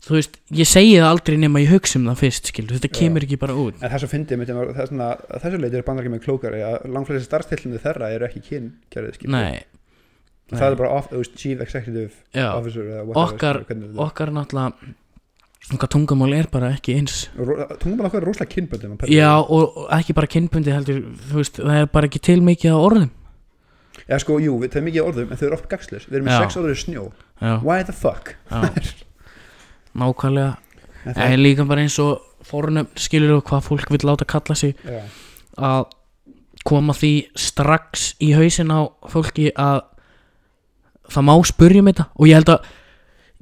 [0.00, 3.26] þú veist, ég segi það aldrei nema ég hugsa um það fyrst, skilur, þetta kemur
[3.26, 3.76] ekki bara út.
[3.78, 5.10] En þess að fyndi það er svona,
[5.44, 9.36] þessu leiti er bandar ekki með klókari að langflestir starfstillinu þeirra eru ekki kyngerðið skilur.
[9.36, 9.60] Nei,
[10.50, 14.06] það er bara off, veist, chief executive já, officer eða whatever, Okkar- hvernig þetta er.
[14.06, 14.94] okkar náttúrulega
[15.74, 17.28] okkar tungumál er bara ekki eins.
[17.38, 21.60] Ró- tungumál okkar er rosalega kynböndum Já, og, og ekki bara kynbundi heldur þú veist,
[21.62, 23.10] það er bara ekki til mikið á orðum.
[24.08, 26.34] Já sko, jú, við- er mikið orðum en þau eru oft gagslis, við erum með
[26.34, 26.40] Já.
[26.42, 27.04] sex orður í snjó.
[27.40, 28.34] Já, why the fuck?
[28.50, 28.64] Já.
[29.94, 30.56] Nákvæmlega.
[31.06, 34.54] En Það er líka bara eins og fórnöfn skilur og hvað fólk vil láta kalla
[34.58, 34.74] sig?
[34.84, 35.00] Já,
[35.58, 35.86] að
[36.68, 39.80] koma því strax í hausin á fólki að
[41.10, 42.68] það má spurja um þetta og ég held að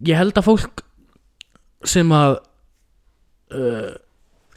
[0.09, 0.85] ég held að fólk
[1.87, 2.39] sem að
[3.55, 3.91] uh,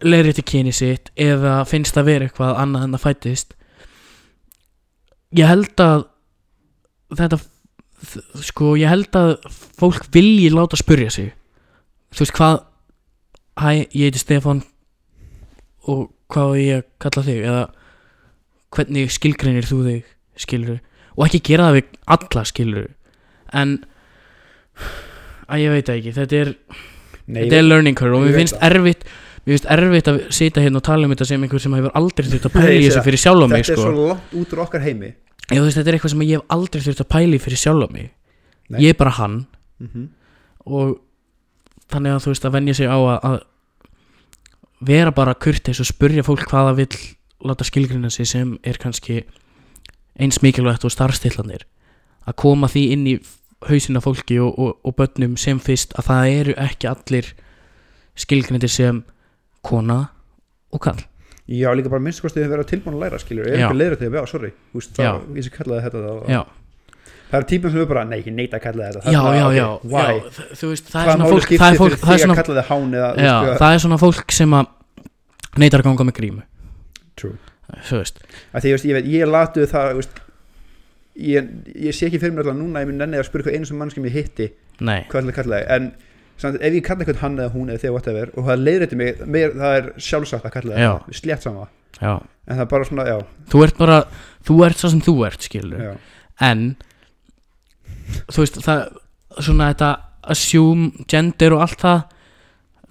[0.01, 3.57] leiri til kyni sitt eða finnst að vera eitthvað annað en það fættist
[5.37, 6.07] ég held að
[7.17, 7.41] þetta
[8.41, 9.35] sko ég held að
[9.79, 11.31] fólk vilji láta spurja sig.
[12.11, 12.57] Þú veist hvað
[13.61, 14.63] hæ, ég heiti Stefán
[15.89, 17.43] og hvað á ég að kalla þig?
[17.45, 17.63] eða
[18.71, 20.09] hvernig skilgreinir þú þig?
[20.39, 20.79] Skilur
[21.17, 22.89] og ekki gera það við alla skilur
[23.53, 23.75] en
[25.51, 26.53] að ég veit ekki þetta er,
[27.27, 28.65] Nei, þetta er learning curve og mér finnst það.
[28.69, 29.03] erfitt
[29.41, 32.29] mér finnst erfitt að sita hérna og tala um þetta sem einhver sem hefur aldrei
[32.29, 33.91] þurft að sé þessu fyrir sjálf á mig þetta er sko.
[33.91, 36.57] svo langt út úr okkar heimi ég, þú veist, þetta er eitthvað sem ég hef
[36.57, 38.09] aldrei þurft að pæla í fyrir sjálf á mig
[38.71, 38.81] Nei.
[38.85, 39.37] ég er bara hann
[39.81, 40.09] mm
[40.61, 40.99] og
[41.89, 43.39] þannig að þú veist að venja sig á að, að
[44.85, 46.99] vera bara kurteis og spurja fólk hvað það vill
[47.49, 49.23] láta skilgrina sig sem er kannski
[50.21, 51.65] eins mikilvægt og starfstillanir
[52.29, 53.15] að koma því inn í
[53.69, 57.31] hausina fólki og, og, og börnum sem fyrst að það eru ekki allir
[58.19, 59.03] skilgrindir sem
[59.65, 60.03] kona
[60.71, 61.01] og kall
[61.51, 63.67] Já, líka bara minnst kostið að vera tilbúin að læra skilur er Já.
[63.67, 64.49] ekki leiður til að, já, sorry.
[64.77, 66.41] Úst, það, ég sem kallaði þetta já,
[67.31, 69.01] það er típum sem við bara, nei, ég neita að kalla þetta.
[69.03, 69.67] Það er já, já, já,
[70.93, 73.75] það er fólk það er fólk, það er svona, þið hán eða, já, veist, það
[73.75, 74.71] er svona fólk sem að
[75.63, 76.45] neytar að ganga með grímu.
[77.19, 77.37] True.
[77.89, 78.21] þú veist,
[78.63, 80.21] ég ég veit, ég latu það þú veist,
[81.15, 83.79] ég, ég sé ekki fyrir mér alltaf núna ég mun nenni að hvað einu sem
[83.81, 84.47] mannskjum ég hitti
[84.79, 85.03] nei.
[85.11, 85.89] hvað ætla að kalla það, en
[86.41, 88.99] samt, ef ég kalla eitthvað hann eða hún eða þegar whatever og það leiðir þetta
[89.01, 91.67] mig, mér, það er sjálfsagt að kalla það, slétt sama.
[92.01, 92.13] Já.
[92.47, 93.17] en það er bara svona, já,
[93.51, 93.97] þú ert bara,
[94.47, 95.91] þú ert svo sem þú ert skilur já,
[96.47, 96.63] en
[98.31, 98.87] þú veist það
[99.37, 99.91] svona þetta
[100.31, 102.01] assume gender og allt það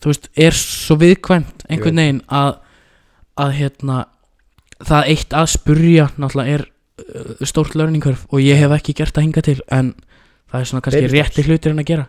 [0.00, 2.52] þú veist er svo viðkvæmt einhvern veginn að
[3.40, 3.98] að hérna
[4.80, 6.66] það eitt að spurja náttúrulega er
[7.48, 9.92] stórt learning curve og ég hef ekki gert það hinga til en
[10.50, 12.06] það er svona kannski Baby rétti hlutir en að gera.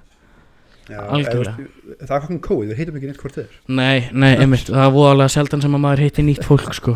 [0.92, 1.54] Já Algjörlega.
[1.62, 3.60] eða, það er hvað kóið, við heitum ekki neitt hvort þið er.
[3.80, 6.96] Nei, nei, einmitt, það er voðalega sjaldan sem að maður heiti nýtt fólk sko.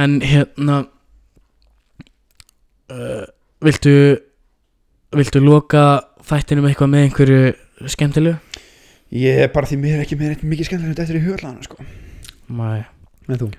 [0.00, 0.78] En hérna
[2.90, 3.26] uh,
[3.64, 3.96] viltu
[5.14, 5.84] viltu loka
[6.26, 8.62] þættinum eitthvað með einhverju skemmtilegu?
[9.14, 11.84] ég er bara því mér er ekki með neitt mikið skemmtilegt eftir í hugallana sko.
[12.54, 12.82] Nei,
[13.28, 13.50] en þú,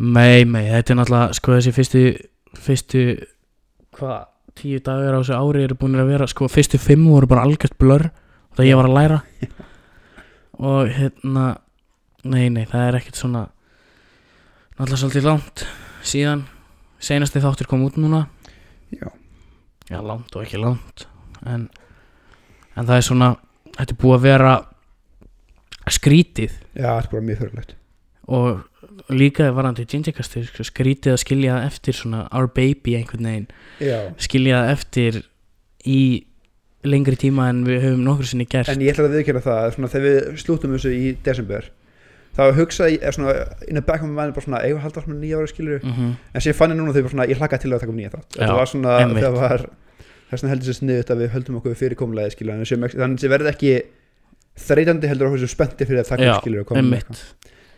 [0.00, 2.02] mei, mei, þetta er náttúrulega sko þessi fyrstu
[2.60, 3.02] fyrstu,
[3.96, 4.20] hvað
[4.58, 7.76] tíu dagar á þessu ári eru búin að vera sko fyrstu fimm voru bara algjört
[7.80, 8.08] blur
[8.56, 9.18] það ég var að læra.
[10.70, 11.44] Og hérna
[12.24, 13.44] nei, nei, það er ekkert svona
[14.76, 15.66] náttúrulega svolítið langt
[16.04, 16.46] síðan.
[17.00, 18.26] Seinasti þáttur kom út núna.
[18.92, 19.08] Já,
[19.88, 21.06] já, langt og ekki langt
[21.46, 21.68] en,
[22.74, 23.28] en það er svona
[23.76, 24.56] þetta er búið að vera
[25.90, 26.56] skrítið.
[26.74, 27.76] Já, það er bara mjög fyrirlegt
[28.30, 28.66] og
[29.08, 33.48] líka varandi Gingercast sko, skrítið að skilja það eftir svona Our Baby einhvern veginn.
[33.82, 35.20] Já, skilja það eftir
[35.88, 36.00] í
[36.86, 38.70] lengri tíma en við höfum nokkur sinni gert.
[38.72, 41.68] En ég ætla að viðkjöra það að svona, þegar við slútum þessu í desember
[42.36, 43.34] þá hugsaði ég, svona,
[43.66, 45.80] in the back of my mind bara svona, eigum að halda svona nýja ára skilur
[45.82, 47.98] mm en sér fann ég núna þegar bara svona, ég hlakkaði til að taka um
[47.98, 48.36] nýja þátt.
[48.36, 49.24] Þetta var svona, einmitt.
[49.24, 49.64] það var
[50.30, 53.50] þess vegna heldur sér sniðut að við höldum okkur við fyrirkomulegi skilur þannig að verði
[53.50, 53.72] ekki
[54.60, 57.00] þreytandi heldur okkur svo spennti fyrir að taka um skilur og koma.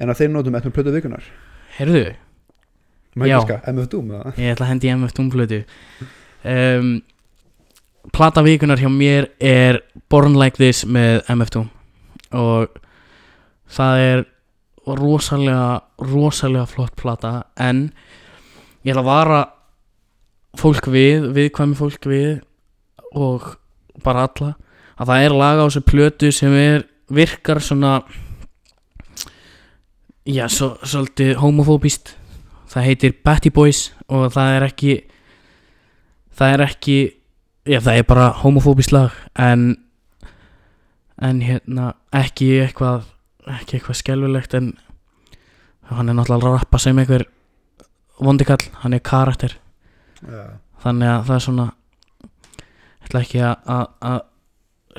[0.03, 1.25] En á þeim nótum eftir plötu vikunar
[1.79, 2.05] Heyrðu,
[3.17, 3.39] Má Já.
[3.69, 4.35] MF Doom eða?
[4.41, 5.63] ég ætla að hendi MF Doomblötu
[6.49, 6.93] um,
[8.13, 11.69] Plata vikunar hjá mér er Born Like This með MF Doom
[12.33, 12.79] og
[13.73, 14.25] það er
[14.83, 17.91] rosalega rosalega flott plata en
[18.83, 19.43] ég ætla að vara
[20.59, 22.43] fólk við, viðkvæmi fólk við
[23.13, 23.53] og
[24.03, 24.55] bara alla
[24.99, 28.01] að það er laga á þessu plötu sem er virkar svona
[30.27, 32.15] já, svo, svolítið homofóbist
[32.73, 34.95] það heitir Batty Boys og það er ekki
[36.39, 36.97] það er ekki
[37.69, 39.77] já, það er bara homofóbist lag en
[41.23, 43.05] en hérna ekki eitthvað
[43.59, 44.73] ekki eitthvað skelfilegt en
[45.93, 47.27] hann er náttúrulega að rappa sem einhver
[48.23, 49.57] vondikall, hann er karakter.
[50.23, 50.55] Já.
[50.85, 51.65] þannig að það er svona
[53.03, 54.23] ég ætla ekki að-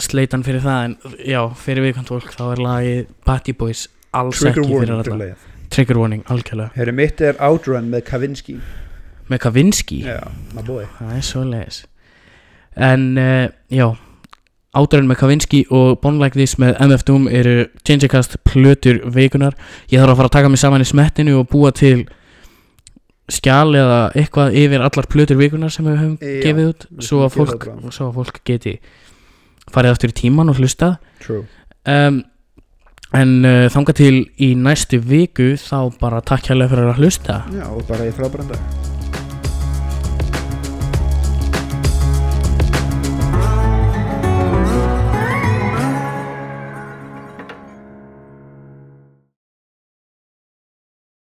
[0.03, 4.41] sleita hann fyrir það en já, fyrir viðkvæmt fólk þá er lagið Batty Boys alls
[4.41, 5.31] Trigger ekki fyrir alla.
[5.73, 6.69] Trigger warning, algjörlega.
[6.77, 8.59] Herri mitt er Outrun með Kavinsky.
[9.31, 10.03] Með Kavinsky?
[10.05, 10.21] Já,
[10.53, 10.85] my boy.
[10.99, 11.83] Það er svo leiðis
[12.75, 13.93] en uh, já
[14.73, 19.53] Áturinn með Kavinsky og Born Like This með MF Doom eru Changecast plötur vikunar
[19.91, 22.07] ég þarf að fara að taka mig saman í smettinu og búa til
[23.29, 27.35] skjal eða eitthvað yfir allar plötur vikunar sem við höfum Já, gefið út svo að,
[27.37, 28.79] fólk, svo að fólk geti
[29.73, 30.97] farið aftur í tíman og hlustað.
[31.21, 31.45] True.
[31.87, 32.23] Um,
[33.13, 37.39] en uh, þanga til í næstu viku þá bara takk hérlega fyrir að hlusta.
[37.53, 38.59] Já, og bara í frábæranda